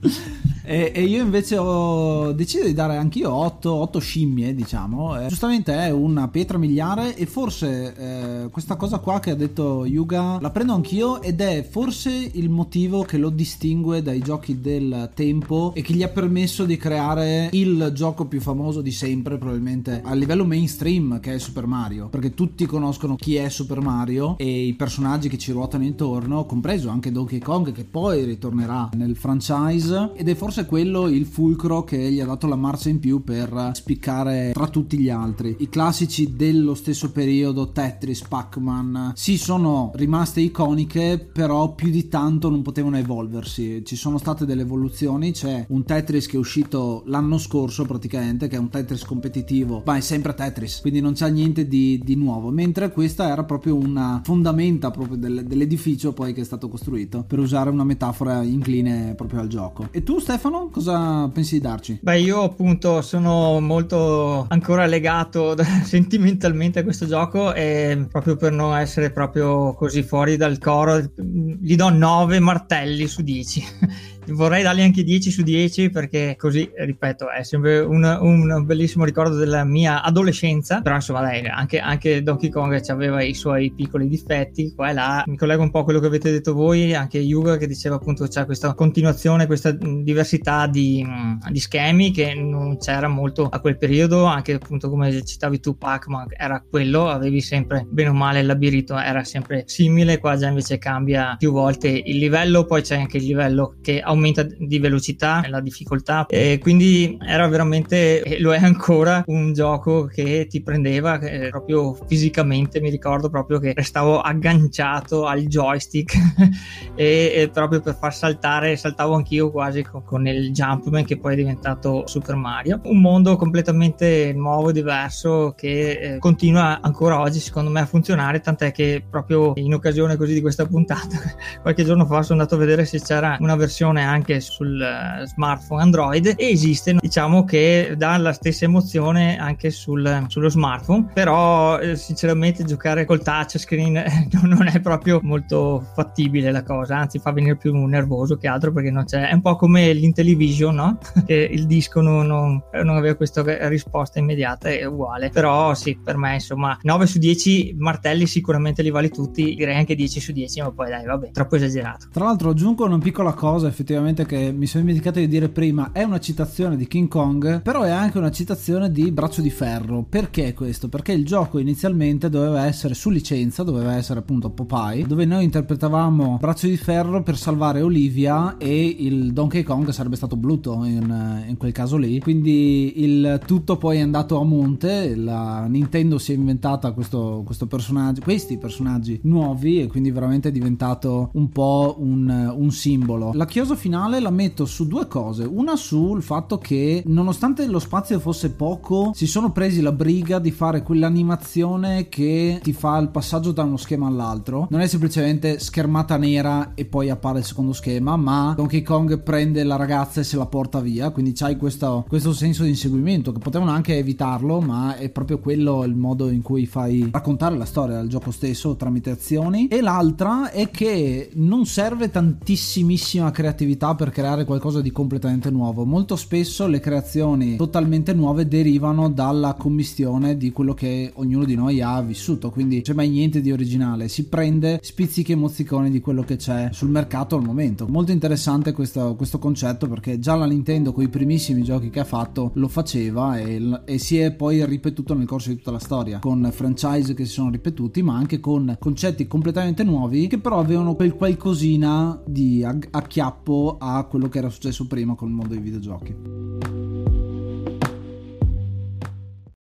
E, 0.67 0.93
e, 0.95 1.03
io 1.03 1.23
invece 1.23 1.59
ho 1.59 2.33
deciso 2.33 2.65
di 2.65 2.73
dare 2.73 2.97
anch'io 2.97 3.31
8, 3.31 3.71
8 3.71 3.99
scimmie, 3.99 4.55
diciamo. 4.55 5.21
Eh, 5.21 5.27
giustamente 5.27 5.75
è 5.75 5.91
una 5.91 6.29
pietra 6.29 6.57
miliare 6.57 7.15
e 7.17 7.27
forse 7.27 7.95
eh, 7.95 8.49
questa 8.51 8.77
cosa 8.77 8.99
qua 8.99 9.21
che 9.21 9.31
ha 9.31 9.35
detto 9.35 9.85
Yuga 9.85 10.39
la 10.41 10.51
prendo 10.51 10.73
anch'io 10.73 11.21
ed 11.21 11.43
è 11.43 11.67
forse 11.71 12.31
il 12.33 12.49
motivo 12.49 13.03
che 13.03 13.19
lo 13.19 13.29
distingue 13.29 14.01
dai 14.01 14.21
giochi 14.21 14.63
del 14.63 15.11
tempo 15.15 15.73
e 15.75 15.83
che 15.83 15.93
gli 15.93 16.03
ha 16.03 16.09
permesso 16.09 16.65
di 16.65 16.79
creare 16.79 17.51
il 17.53 17.91
gioco 17.95 18.25
più 18.25 18.41
famoso 18.41 18.81
di 18.81 18.91
sempre, 18.91 19.37
probabilmente 19.37 20.01
a 20.03 20.15
livello 20.15 20.47
mainstream, 20.47 21.21
che 21.21 21.35
è 21.35 21.39
Super 21.39 21.67
Mario. 21.67 22.09
Perché 22.09 22.33
tutti 22.33 22.65
conoscono 22.65 23.17
chi 23.17 23.37
è 23.37 23.51
Super 23.51 23.81
Mario 23.81 24.39
e 24.39 24.67
i 24.67 24.73
personaggi 24.73 25.29
che 25.29 25.37
ci 25.37 25.53
ruotano 25.53 25.85
intorno, 25.85 26.47
compreso 26.47 26.89
anche 26.89 27.13
Donkey 27.13 27.39
Kong 27.39 27.71
che 27.73 27.85
poi 27.85 28.25
ritornerà 28.25 28.89
nel 28.95 29.15
franchise 29.15 30.13
ed 30.15 30.29
è 30.29 30.35
forse 30.35 30.54
forse 30.55 30.67
quello 30.69 31.09
il 31.09 31.27
fulcro 31.27 31.83
che 31.83 31.99
gli 32.13 32.21
ha 32.21 32.27
dato 32.27 32.47
la 32.47 32.55
marcia 32.55 32.89
in 32.89 33.01
più 33.01 33.25
per 33.25 33.73
spiccare 33.73 34.53
tra 34.53 34.69
tutti 34.69 34.97
gli 34.97 35.09
altri. 35.09 35.57
I 35.59 35.69
classici 35.69 36.37
dello 36.37 36.75
stesso 36.75 37.11
periodo, 37.11 37.73
Tetris, 37.73 38.23
Pac-Man, 38.23 39.15
sì 39.17 39.37
sono 39.37 39.91
rimaste 39.95 40.41
iconiche, 40.41 41.19
però 41.19 41.75
più 41.75 41.91
di 41.91 42.07
tanto 42.07 42.51
non 42.51 42.63
potevano 42.63 42.99
evolversi. 42.99 43.83
Ci 43.85 43.97
sono 43.97 44.19
state 44.19 44.47
delle 44.47 44.63
evoluzioni, 44.63 45.33
c'è 45.33 45.65
un 45.71 45.83
Tetris 45.83 46.29
che 46.29 46.37
è 46.37 46.39
uscito 46.39 47.03
l'anno 47.07 47.39
scorso 47.39 47.85
praticamente, 47.85 48.47
che 48.47 48.55
è 48.55 48.61
un 48.61 48.69
Tetris 48.69 49.03
competitivo, 49.03 49.83
ma 49.85 49.97
è 49.97 50.01
sempre 50.01 50.35
Tetris, 50.35 50.83
quindi 50.83 51.01
non 51.01 51.15
c'è 51.15 51.31
niente 51.31 51.67
di, 51.67 52.01
di 52.05 52.15
nuovo, 52.15 52.51
mentre 52.51 52.93
questa 52.93 53.29
era 53.29 53.43
proprio 53.43 53.75
una 53.75 54.21
fondamenta 54.23 54.93
proprio 54.93 55.17
del, 55.17 55.43
dell'edificio 55.45 56.13
poi 56.13 56.33
che 56.33 56.43
è 56.43 56.45
stato 56.45 56.69
costruito, 56.69 57.25
per 57.27 57.41
usare 57.41 57.71
una 57.71 57.83
metafora 57.83 58.45
incline 58.45 59.15
proprio 59.17 59.41
al 59.41 59.49
gioco. 59.49 59.89
E 59.91 60.05
tu 60.05 60.21
Stefano? 60.21 60.43
Stefano, 60.45 60.69
cosa 60.69 61.31
pensi 61.33 61.55
di 61.55 61.61
darci? 61.63 61.99
Beh, 62.03 62.21
io 62.21 62.43
appunto 62.43 63.01
sono 63.01 63.61
molto 63.61 64.45
ancora 64.51 64.85
legato 64.85 65.57
sentimentalmente 65.85 66.81
a 66.81 66.83
questo 66.83 67.07
gioco 67.07 67.55
e 67.55 68.07
proprio 68.11 68.37
per 68.37 68.53
non 68.53 68.77
essere 68.77 69.11
proprio 69.11 69.73
così 69.73 70.03
fuori 70.03 70.37
dal 70.37 70.59
coro, 70.59 70.99
gli 70.99 71.77
do 71.77 71.89
9 71.89 72.41
martelli 72.41 73.07
su 73.07 73.23
10 73.23 73.65
vorrei 74.29 74.63
dargli 74.63 74.81
anche 74.81 75.03
10 75.03 75.31
su 75.31 75.43
10 75.43 75.91
perché 75.91 76.37
così, 76.39 76.71
ripeto, 76.75 77.31
è 77.31 77.43
sempre 77.43 77.81
un, 77.81 78.05
un 78.05 78.65
bellissimo 78.65 79.05
ricordo 79.05 79.37
della 79.37 79.65
mia 79.65 80.03
adolescenza, 80.03 80.81
però 80.81 80.97
insomma 80.97 81.21
dai, 81.21 81.47
anche, 81.47 81.79
anche 81.79 82.23
Donkey 82.23 82.51
Kong 82.51 82.81
aveva 82.89 83.23
i 83.23 83.35
suoi 83.35 83.73
piccoli 83.73 84.09
difetti, 84.09 84.73
qua 84.75 84.91
e 84.91 84.93
là, 84.93 85.23
mi 85.27 85.37
collego 85.37 85.63
un 85.63 85.71
po' 85.71 85.81
a 85.81 85.85
quello 85.85 86.01
che 86.01 86.07
avete 86.07 86.31
detto 86.31 86.55
voi, 86.55 86.95
anche 86.95 87.19
Yuga 87.19 87.57
che 87.57 87.67
diceva 87.67 87.97
appunto 87.97 88.27
c'è 88.27 88.45
questa 88.45 88.75
continuazione, 88.75 89.47
questa 89.47 89.71
diversità 89.73 90.67
di, 90.67 91.07
di 91.51 91.61
schemi 91.61 92.11
che 92.11 92.35
non 92.35 92.79
c'era 92.79 93.09
molto 93.09 93.49
a 93.51 93.61
quel 93.61 93.79
periodo, 93.79 94.25
anche 94.25 94.55
appunto 94.55 94.89
come 94.89 95.25
citavi 95.25 95.61
tu 95.61 95.77
Pac-Man 95.77 96.29
era 96.37 96.63
quello, 96.69 97.09
avevi 97.09 97.41
sempre 97.41 97.87
bene 97.89 98.11
o 98.11 98.15
male 98.15 98.41
il 98.41 98.47
labirinto 98.47 98.97
era 98.97 99.25
sempre 99.25 99.65
simile, 99.67 100.19
qua 100.19 100.37
già 100.37 100.49
invece 100.49 100.79
cambia 100.79 101.37
più 101.39 101.53
volte 101.53 101.89
il 101.89 102.19
livello, 102.19 102.65
poi 102.65 102.83
c'è 102.83 102.97
anche 102.97 103.19
il 103.19 103.25
livello 103.25 103.77
che 103.81 104.01
aumenta 104.15 104.43
di 104.43 104.79
velocità, 104.79 105.45
la 105.49 105.61
difficoltà 105.61 106.27
e 106.27 106.59
quindi 106.61 107.19
era 107.21 107.47
veramente, 107.49 108.39
lo 108.41 108.53
è 108.55 108.63
ancora, 108.63 109.23
un 109.27 109.53
gioco 109.53 110.07
che 110.07 110.47
ti 110.49 110.63
prendeva 110.63 111.19
eh, 111.21 111.49
proprio 111.51 111.97
fisicamente, 112.07 112.81
mi 112.81 112.91
ricordo 112.91 113.29
proprio 113.29 113.59
che 113.59 113.73
restavo 113.75 114.21
agganciato 114.21 115.27
al 115.27 115.43
joystick 115.43 116.15
e, 116.95 117.33
e, 117.35 117.51
proprio 117.53 117.81
per 117.81 117.97
far 117.97 118.15
saltare, 118.15 118.77
saltavo 118.77 119.15
anch'io 119.15 119.51
quasi 119.51 119.83
con, 119.83 120.05
con 120.05 120.27
il 120.27 120.53
Jumpman 120.53 121.05
che 121.05 121.19
poi 121.19 121.35
è 121.35 121.37
diventato 121.37 122.07
Super 122.07 122.37
Mario. 122.37 122.81
Un 122.85 123.01
mondo 123.01 123.37
completamente 123.37 124.33
nuovo, 124.33 124.73
diverso 124.73 125.55
che 125.57 125.91
eh, 125.91 126.19
continua 126.19 126.81
ancora 126.81 127.21
oggi 127.21 127.41
secondo 127.41 127.71
me 127.71 127.81
a 127.81 127.87
funzionare, 127.87 128.41
tant'è 128.41 128.73
che 128.73 129.05
proprio 129.09 129.53
in 129.57 129.75
occasione 129.75 130.17
così 130.17 130.35
di 130.35 130.41
questa 130.41 130.67
puntata, 130.67 131.17
qualche 131.63 131.85
giorno 131.85 132.07
fa 132.07 132.23
sono 132.23 132.41
andato 132.41 132.57
a 132.57 132.59
vedere 132.59 132.85
se 132.85 133.01
c'era 133.01 133.37
una 133.41 133.57
versione 133.57 134.04
anche 134.05 134.41
sul 134.41 134.81
uh, 134.81 135.25
smartphone 135.27 135.83
Android 135.83 136.35
e 136.37 136.51
esiste, 136.51 136.97
diciamo 137.01 137.45
che 137.45 137.95
dà 137.97 138.17
la 138.17 138.33
stessa 138.33 138.65
emozione 138.65 139.39
anche 139.39 139.71
sul, 139.71 140.27
sullo 140.29 140.49
smartphone, 140.49 141.11
però 141.13 141.79
eh, 141.79 141.97
sinceramente 141.97 142.65
giocare 142.65 143.05
col 143.05 143.23
touchscreen 143.23 143.97
eh, 143.97 144.29
non 144.43 144.67
è 144.67 144.81
proprio 144.81 145.21
molto 145.23 145.85
fattibile 145.95 146.51
la 146.51 146.63
cosa, 146.63 146.99
anzi 146.99 147.19
fa 147.19 147.33
venire 147.33 147.57
più 147.57 147.75
nervoso 147.87 148.37
che 148.37 148.47
altro 148.47 148.73
perché 148.73 148.91
non 148.91 149.05
c'è, 149.05 149.29
è 149.29 149.33
un 149.33 149.41
po' 149.41 149.57
come 149.57 149.93
l'Intellivision, 149.93 150.75
no? 150.75 150.99
che 151.27 151.49
il 151.51 151.67
disco 151.67 152.01
non, 152.01 152.27
non, 152.27 152.63
non 152.73 152.97
aveva 152.97 153.15
questa 153.15 153.43
risposta 153.69 154.19
immediata, 154.19 154.69
è 154.69 154.85
uguale, 154.85 155.31
però 155.31 155.75
sì, 155.75 155.99
per 156.03 156.17
me 156.17 156.35
insomma 156.35 156.79
9 156.83 157.07
su 157.07 157.19
10 157.19 157.77
martelli 157.79 158.27
sicuramente 158.27 158.83
li 158.83 158.91
vali 158.91 159.11
tutti, 159.11 159.55
direi 159.55 159.77
anche 159.77 159.95
10 159.95 160.21
su 160.21 160.33
10, 160.33 160.61
ma 160.61 160.73
poi 160.73 160.89
dai 160.91 161.05
vabbè, 161.05 161.31
troppo 161.31 161.57
esagerato. 161.57 162.09
Tra 162.13 162.25
l'altro 162.25 162.51
aggiungo 162.51 162.85
una 162.85 162.99
piccola 162.99 163.33
cosa 163.33 163.67
effettivamente 163.67 163.94
che 164.27 164.53
mi 164.53 164.67
sono 164.67 164.85
dimenticato 164.85 165.19
di 165.19 165.29
dire 165.29 165.49
prima, 165.49 165.93
è 165.93 166.03
una 166.03 166.19
citazione 166.19 166.77
di 166.77 166.87
King 166.87 167.09
Kong, 167.09 167.63
però 167.63 167.83
è 167.83 167.91
anche 167.91 168.19
una 168.19 168.31
citazione 168.31 168.91
di 168.91 169.11
Braccio 169.11 169.41
di 169.41 169.51
Ferro. 169.51 170.05
Perché 170.09 170.53
questo? 170.55 170.89
Perché 170.89 171.13
il 171.13 171.25
gioco 171.25 171.59
inizialmente 171.59 172.29
doveva 172.29 172.67
essere 172.67 172.95
su 172.95 173.11
licenza, 173.11 173.63
doveva 173.63 173.95
essere 173.95 174.21
appunto 174.21 174.51
Popeye, 174.51 175.07
dove 175.07 175.25
noi 175.25 175.45
interpretavamo 175.45 176.39
Braccio 176.41 176.67
di 176.67 176.77
Ferro 176.77 177.23
per 177.23 177.37
salvare 177.37 177.83
Olivia 177.83 178.57
e 178.57 178.97
il 178.99 179.33
Donkey 179.33 179.63
Kong 179.63 179.89
sarebbe 179.91 180.17
stato 180.17 180.37
Bluto 180.37 180.85
in, 180.85 181.45
in 181.47 181.57
quel 181.57 181.73
caso 181.73 181.97
lì. 181.97 182.21
Quindi 182.21 183.03
il 183.03 183.41
tutto 183.47 183.77
poi 183.77 183.99
è 183.99 184.01
andato 184.01 184.41
a 184.41 184.45
monte, 184.45 185.15
la 185.15 185.67
Nintendo 185.67 186.19
si 186.19 186.33
è 186.33 186.35
inventata 186.35 186.93
questo, 186.93 187.43
questo 187.45 187.67
personaggio, 187.67 188.23
questi 188.23 188.59
personaggi 188.59 189.21
nuovi 189.23 189.81
e 189.81 189.87
quindi 189.87 190.11
veramente 190.11 190.49
è 190.49 190.53
diventato 190.53 191.31
un 191.35 191.49
po' 191.49 191.97
un, 191.99 192.53
un 192.57 192.71
simbolo. 192.71 193.33
La 193.35 193.47
chiosa 193.47 193.75
finale 193.85 194.19
la 194.19 194.31
metto 194.31 194.65
su 194.65 194.87
due 194.87 195.07
cose, 195.07 195.45
una 195.45 195.77
sul 195.77 196.23
fatto 196.23 196.57
che 196.57 197.03
nonostante 197.05 197.67
lo 197.67 197.79
spazio 197.79 198.19
fosse 198.19 198.51
poco, 198.51 199.11
si 199.15 199.27
sono 199.27 199.53
presi 199.53 199.83
la 199.83 199.93
briga 199.93 200.39
di 200.39 200.53
fare 200.53 200.83
quell'animazione 200.83 202.09
che 202.09 202.61
ti 202.63 202.73
fa 202.73 202.97
il 202.97 203.11
passaggio 203.11 203.53
da 203.53 203.63
uno 203.63 203.77
schema 203.77 204.07
all'altro. 204.07 204.69
Non 204.71 204.81
è 204.81 204.87
semplicemente 204.87 205.59
schermata 205.59 206.17
nera 206.17 206.73
e 206.75 206.87
poi 206.87 207.11
appare 207.11 207.41
il 207.41 207.45
secondo 207.45 207.75
schema, 207.75 208.17
ma 208.17 208.55
Donkey 208.57 208.81
Kong 208.81 209.21
prende 209.21 209.63
la 209.65 209.77
ragazza 209.77 210.23
e 210.23 210.25
se 210.25 210.39
la 210.39 210.47
porta 210.47 210.81
via, 210.81 211.11
quindi 211.11 211.33
c'hai 211.35 211.59
questo, 211.59 212.07
questo 212.09 212.33
senso 212.33 212.63
di 212.63 212.71
inseguimento 212.71 213.33
che 213.33 213.39
potevano 213.39 213.71
anche 213.71 213.99
evitarlo, 213.99 214.63
ma 214.63 214.97
è 214.97 215.11
proprio 215.11 215.41
quello 215.41 215.85
il 215.85 215.95
modo 215.95 216.31
in 216.31 216.41
cui 216.41 216.65
fai 216.65 217.11
raccontare 217.13 217.59
la 217.59 217.67
storia 217.67 217.97
del 217.97 218.09
gioco 218.09 218.31
stesso 218.31 218.77
tramite 218.77 219.11
azioni. 219.11 219.69
E 219.69 219.83
l'altra 219.83 220.51
è 220.53 220.71
che 220.71 221.29
non 221.35 221.67
serve 221.67 222.11
tantissimissima 222.11 223.31
creatività 223.31 223.73
per 223.77 224.11
creare 224.11 224.45
qualcosa 224.45 224.81
di 224.81 224.91
completamente 224.91 225.51
nuovo. 225.51 225.85
Molto 225.85 226.17
spesso 226.17 226.67
le 226.67 226.81
creazioni 226.81 227.57
totalmente 227.57 228.13
nuove 228.13 228.47
derivano 228.47 229.11
dalla 229.11 229.55
commistione 229.55 230.37
di 230.37 230.53
quello 230.53 230.75
che 230.75 231.13
ognuno 231.15 231.45
di 231.45 231.55
noi 231.55 231.81
ha 231.81 232.01
vissuto, 232.01 232.51
quindi 232.51 232.81
c'è 232.81 232.95
mai 232.95 233.09
niente 233.09 233.41
di 233.41 233.53
originale, 233.53 234.09
si 234.09 234.27
prende 234.29 234.79
spizzichi 234.83 235.33
e 235.33 235.37
mozziconi 235.37 235.91
di 235.91 236.01
quello 236.01 236.23
che 236.23 236.37
c'è 236.37 236.69
sul 236.73 236.89
mercato 236.89 237.37
al 237.37 237.43
momento. 237.43 237.87
Molto 237.89 238.13
interessante 238.13 238.73
questo, 238.73 239.15
questo 239.17 239.39
concetto 239.39 239.89
perché 239.89 240.19
già 240.19 240.35
la 240.35 240.47
Nintendo 240.47 240.93
con 240.93 241.05
i 241.05 241.09
primissimi 241.09 241.63
giochi 241.63 241.91
che 241.91 242.01
ha 242.01 242.05
fatto 242.05 242.53
lo 242.55 242.69
faceva 242.69 243.39
e, 243.39 243.81
e 243.85 243.99
si 243.99 244.19
è 244.19 244.33
poi 244.33 244.65
ripetuto 244.65 245.15
nel 245.15 245.27
corso 245.27 245.51
di 245.51 245.57
tutta 245.57 245.73
la 245.73 245.79
storia, 245.79 246.21
con 246.21 246.49
franchise 246.53 247.15
che 247.15 247.25
si 247.25 247.33
sono 247.33 247.51
ripetuti 247.51 248.03
ma 248.03 248.17
anche 248.17 248.41
con 248.41 248.77
concetti 248.79 249.27
completamente 249.27 249.83
nuovi 249.85 250.27
che 250.27 250.39
però 250.39 250.59
avevano 250.59 250.95
quel 250.95 251.15
qualcosina 251.15 252.21
di 252.25 252.65
acchiappo 252.65 253.54
a 253.79 254.05
quello 254.05 254.29
che 254.29 254.39
era 254.39 254.49
successo 254.49 254.87
prima 254.87 255.15
con 255.15 255.29
il 255.29 255.35
mondo 255.35 255.55
dei 255.55 255.63
videogiochi. 255.63 257.14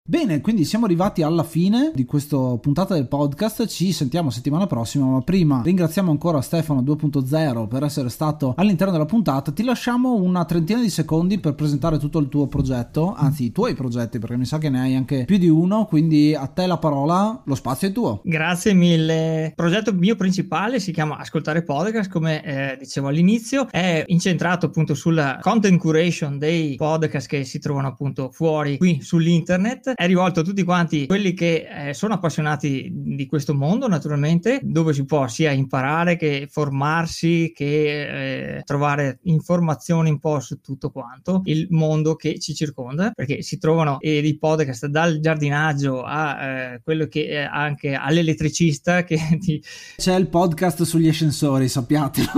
Bene, 0.06 0.42
quindi 0.42 0.66
siamo 0.66 0.84
arrivati 0.84 1.22
alla 1.22 1.46
fine 1.46 1.94
di 1.96 2.04
questa 2.04 2.36
puntata 2.58 2.94
del 2.94 3.08
podcast. 3.08 3.66
Ci 3.68 3.94
sentiamo 3.94 4.32
settimana 4.32 4.68
prossima. 4.68 5.06
Ma 5.06 5.22
prima 5.22 5.62
ringraziamo 5.64 6.12
ancora 6.12 6.42
Stefano 6.42 6.82
2.0 6.82 7.70
per 7.70 7.84
essere 7.84 8.10
stato 8.10 8.54
all'interno 8.58 8.92
della 8.92 9.06
puntata. 9.06 9.54
Ti 9.54 9.64
lasciamo 9.64 10.16
una 10.16 10.44
trentina 10.44 10.82
di 10.82 10.90
secondi 10.90 11.40
per 11.40 11.56
presentare 11.56 12.00
tutto 12.00 12.20
il 12.20 12.28
tuo 12.28 12.48
progetto, 12.48 13.14
anzi 13.16 13.46
i 13.46 13.52
tuoi 13.54 13.76
progetti, 13.76 14.20
perché 14.20 14.36
mi 14.36 14.44
sa 14.44 14.58
che 14.58 14.70
ne 14.70 14.82
hai 14.82 14.94
anche 14.94 15.24
più 15.24 15.38
di 15.38 15.48
uno. 15.48 15.86
Quindi 15.86 16.36
a 16.36 16.48
te 16.48 16.68
la 16.68 16.78
parola, 16.78 17.42
lo 17.46 17.56
spazio 17.56 17.88
è 17.88 17.94
tuo. 17.94 18.20
Grazie 18.26 18.74
mille. 18.74 19.46
Il 19.46 19.56
progetto 19.56 19.94
mio 19.94 20.18
principale 20.18 20.82
si 20.82 20.92
chiama 20.92 21.16
Ascoltare 21.16 21.64
Podcast, 21.64 22.12
come 22.12 22.44
eh, 22.44 22.76
dicevo 22.78 23.08
all'inizio, 23.08 23.68
è 23.72 24.04
incentrato 24.08 24.66
appunto 24.66 24.96
sulla 24.96 25.40
content 25.40 25.80
curation 25.80 26.38
dei 26.38 26.76
podcast 26.76 27.26
che 27.26 27.46
si 27.46 27.60
trovano 27.60 27.88
appunto 27.88 28.32
fuori 28.34 28.78
qui 28.78 29.00
sull'internet 29.02 29.92
è 29.96 30.06
rivolto 30.08 30.42
a 30.42 30.44
tutti 30.44 30.64
quanti 30.64 31.06
quelli 31.06 31.34
che 31.34 31.68
eh, 31.70 31.94
sono 31.94 32.14
appassionati 32.14 32.90
di 32.92 33.26
questo 33.26 33.54
mondo, 33.54 33.88
naturalmente, 33.88 34.60
dove 34.64 34.94
si 34.94 35.06
può 35.06 35.28
sia 35.28 35.52
imparare 35.52 36.16
che 36.16 36.48
formarsi, 36.50 37.52
che 37.56 38.58
eh, 38.58 38.64
trovare 38.64 39.20
informazioni 39.24 40.10
un 40.10 40.20
po' 40.20 40.40
su 40.40 40.60
tutto 40.60 40.92
quanto 40.92 41.42
il 41.46 41.68
mondo 41.70 42.16
che 42.16 42.40
ci 42.40 42.54
circonda, 42.54 43.12
perché 43.12 43.42
si 43.42 43.58
trovano 43.58 44.00
eh, 44.00 44.22
dei 44.22 44.38
podcast 44.38 44.88
dal 44.88 45.20
giardinaggio 45.20 46.04
a 46.04 46.44
eh, 46.44 46.82
quello 46.84 47.08
che 47.08 47.28
è 47.28 47.48
anche 47.50 47.94
all'elettricista 47.94 49.04
che 49.06 49.20
ti... 49.40 49.62
C'è 49.98 50.16
il 50.16 50.28
podcast 50.28 50.84
sugli 50.84 51.08
ascensori, 51.08 51.68
sappiatelo. 51.68 52.32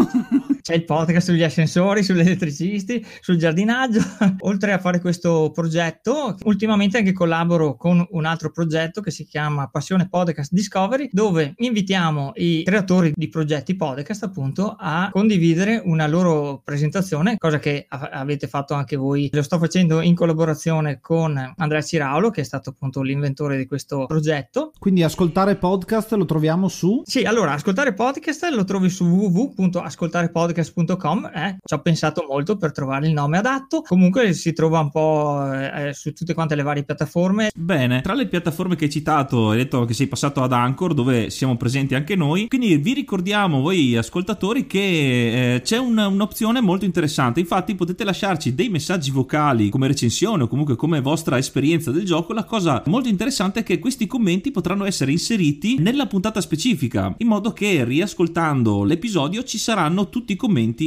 C'è 0.65 0.73
il 0.73 0.83
podcast 0.83 1.27
sugli 1.27 1.43
ascensori, 1.43 2.01
sugli 2.01 2.21
elettricisti, 2.21 3.05
sul 3.19 3.37
giardinaggio. 3.37 3.99
Oltre 4.41 4.73
a 4.73 4.79
fare 4.79 4.99
questo 4.99 5.51
progetto, 5.53 6.35
ultimamente 6.45 6.97
anche 6.97 7.13
collaboro 7.13 7.75
con 7.75 8.03
un 8.09 8.25
altro 8.25 8.49
progetto 8.49 8.99
che 8.99 9.11
si 9.11 9.25
chiama 9.25 9.67
Passione 9.67 10.09
Podcast 10.09 10.51
Discovery, 10.51 11.09
dove 11.11 11.53
invitiamo 11.57 12.31
i 12.37 12.63
creatori 12.65 13.13
di 13.15 13.29
progetti 13.29 13.75
podcast 13.75 14.23
appunto 14.23 14.75
a 14.75 15.09
condividere 15.11 15.79
una 15.85 16.07
loro 16.07 16.63
presentazione, 16.63 17.37
cosa 17.37 17.59
che 17.59 17.85
avete 17.87 18.47
fatto 18.47 18.73
anche 18.73 18.95
voi. 18.95 19.29
Lo 19.33 19.43
sto 19.43 19.59
facendo 19.59 20.01
in 20.01 20.15
collaborazione 20.15 20.99
con 20.99 21.53
Andrea 21.57 21.83
Ciraulo, 21.83 22.31
che 22.31 22.41
è 22.41 22.43
stato 22.43 22.71
appunto 22.71 23.03
l'inventore 23.03 23.55
di 23.55 23.67
questo 23.67 24.07
progetto. 24.07 24.71
Quindi 24.79 25.03
ascoltare 25.03 25.57
podcast 25.57 26.13
lo 26.13 26.25
troviamo 26.25 26.69
su? 26.69 27.03
Sì, 27.05 27.21
allora 27.21 27.51
ascoltare 27.51 27.93
podcast 27.93 28.45
lo 28.45 28.63
trovi 28.63 28.89
su 28.89 29.05
www.ascoltarepodcast 29.05 30.53
podcast.com 30.55 31.31
eh, 31.33 31.57
ci 31.63 31.73
ho 31.73 31.81
pensato 31.81 32.25
molto 32.27 32.55
per 32.55 32.71
trovare 32.71 33.07
il 33.07 33.13
nome 33.13 33.37
adatto. 33.37 33.81
Comunque 33.81 34.33
si 34.33 34.53
trova 34.53 34.79
un 34.79 34.89
po' 34.89 35.51
eh, 35.51 35.93
su 35.93 36.13
tutte 36.13 36.33
quante 36.33 36.55
le 36.55 36.63
varie 36.63 36.83
piattaforme. 36.83 37.49
Bene 37.53 38.01
tra 38.01 38.13
le 38.13 38.27
piattaforme 38.27 38.75
che 38.75 38.85
hai 38.85 38.89
citato 38.89 39.49
hai 39.49 39.57
detto 39.57 39.83
che 39.85 39.93
sei 39.93 40.07
passato 40.07 40.41
ad 40.41 40.53
Anchor 40.53 40.93
dove 40.93 41.29
siamo 41.29 41.57
presenti 41.57 41.95
anche 41.95 42.15
noi. 42.15 42.47
Quindi 42.47 42.77
vi 42.77 42.93
ricordiamo 42.93 43.61
voi 43.61 43.97
ascoltatori 43.97 44.65
che 44.65 45.55
eh, 45.55 45.61
c'è 45.61 45.77
un, 45.77 45.97
un'opzione 45.97 46.61
molto 46.61 46.85
interessante. 46.85 47.39
Infatti 47.39 47.75
potete 47.75 48.03
lasciarci 48.03 48.55
dei 48.55 48.69
messaggi 48.69 49.11
vocali 49.11 49.69
come 49.69 49.87
recensione 49.87 50.43
o 50.43 50.47
comunque 50.47 50.75
come 50.75 51.01
vostra 51.01 51.37
esperienza 51.37 51.91
del 51.91 52.05
gioco. 52.05 52.33
La 52.33 52.45
cosa 52.45 52.81
molto 52.85 53.09
interessante 53.09 53.59
è 53.59 53.63
che 53.63 53.79
questi 53.79 54.07
commenti 54.07 54.51
potranno 54.51 54.85
essere 54.85 55.11
inseriti 55.11 55.77
nella 55.79 56.05
puntata 56.05 56.39
specifica 56.39 57.13
in 57.17 57.27
modo 57.27 57.51
che 57.51 57.83
riascoltando 57.83 58.83
l'episodio 58.83 59.43
ci 59.43 59.57
saranno 59.57 60.09
tutti 60.09 60.33
i 60.33 60.35
commenti 60.35 60.44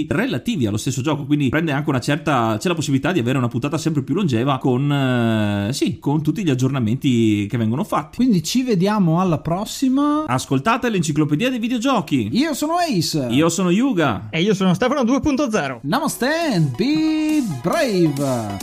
relativi 0.08 0.66
allo 0.66 0.76
stesso 0.76 1.02
gioco, 1.02 1.24
quindi 1.24 1.48
prende 1.48 1.72
anche 1.72 1.88
una 1.88 2.00
certa 2.00 2.56
c'è 2.58 2.68
la 2.68 2.74
possibilità 2.74 3.12
di 3.12 3.18
avere 3.18 3.38
una 3.38 3.48
puntata 3.48 3.78
sempre 3.78 4.02
più 4.02 4.14
longeva 4.14 4.58
con 4.58 4.90
eh, 4.92 5.72
sì, 5.72 5.98
con 5.98 6.22
tutti 6.22 6.44
gli 6.44 6.50
aggiornamenti 6.50 7.46
che 7.48 7.56
vengono 7.56 7.84
fatti. 7.84 8.16
Quindi 8.16 8.42
ci 8.42 8.62
vediamo 8.62 9.20
alla 9.20 9.38
prossima. 9.38 10.24
Ascoltate 10.26 10.88
l'enciclopedia 10.88 11.50
dei 11.50 11.58
videogiochi. 11.58 12.28
Io 12.32 12.54
sono 12.54 12.76
Ace. 12.76 13.28
Io 13.30 13.48
sono 13.48 13.70
Yuga. 13.70 14.28
E 14.30 14.42
io 14.42 14.54
sono 14.54 14.74
Stefano 14.74 15.02
2.0. 15.02 15.78
Namaste 15.82 16.26
and 16.52 16.76
be 16.76 17.42
brave. 17.62 18.12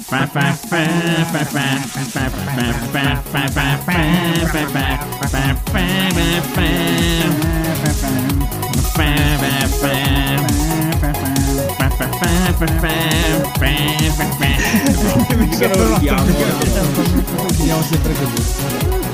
Bam, 0.10 0.29
bam, 0.34 0.58
bam. 9.81 10.64
Finiamo 17.54 17.82
sempre 17.82 18.13
così. 18.13 19.05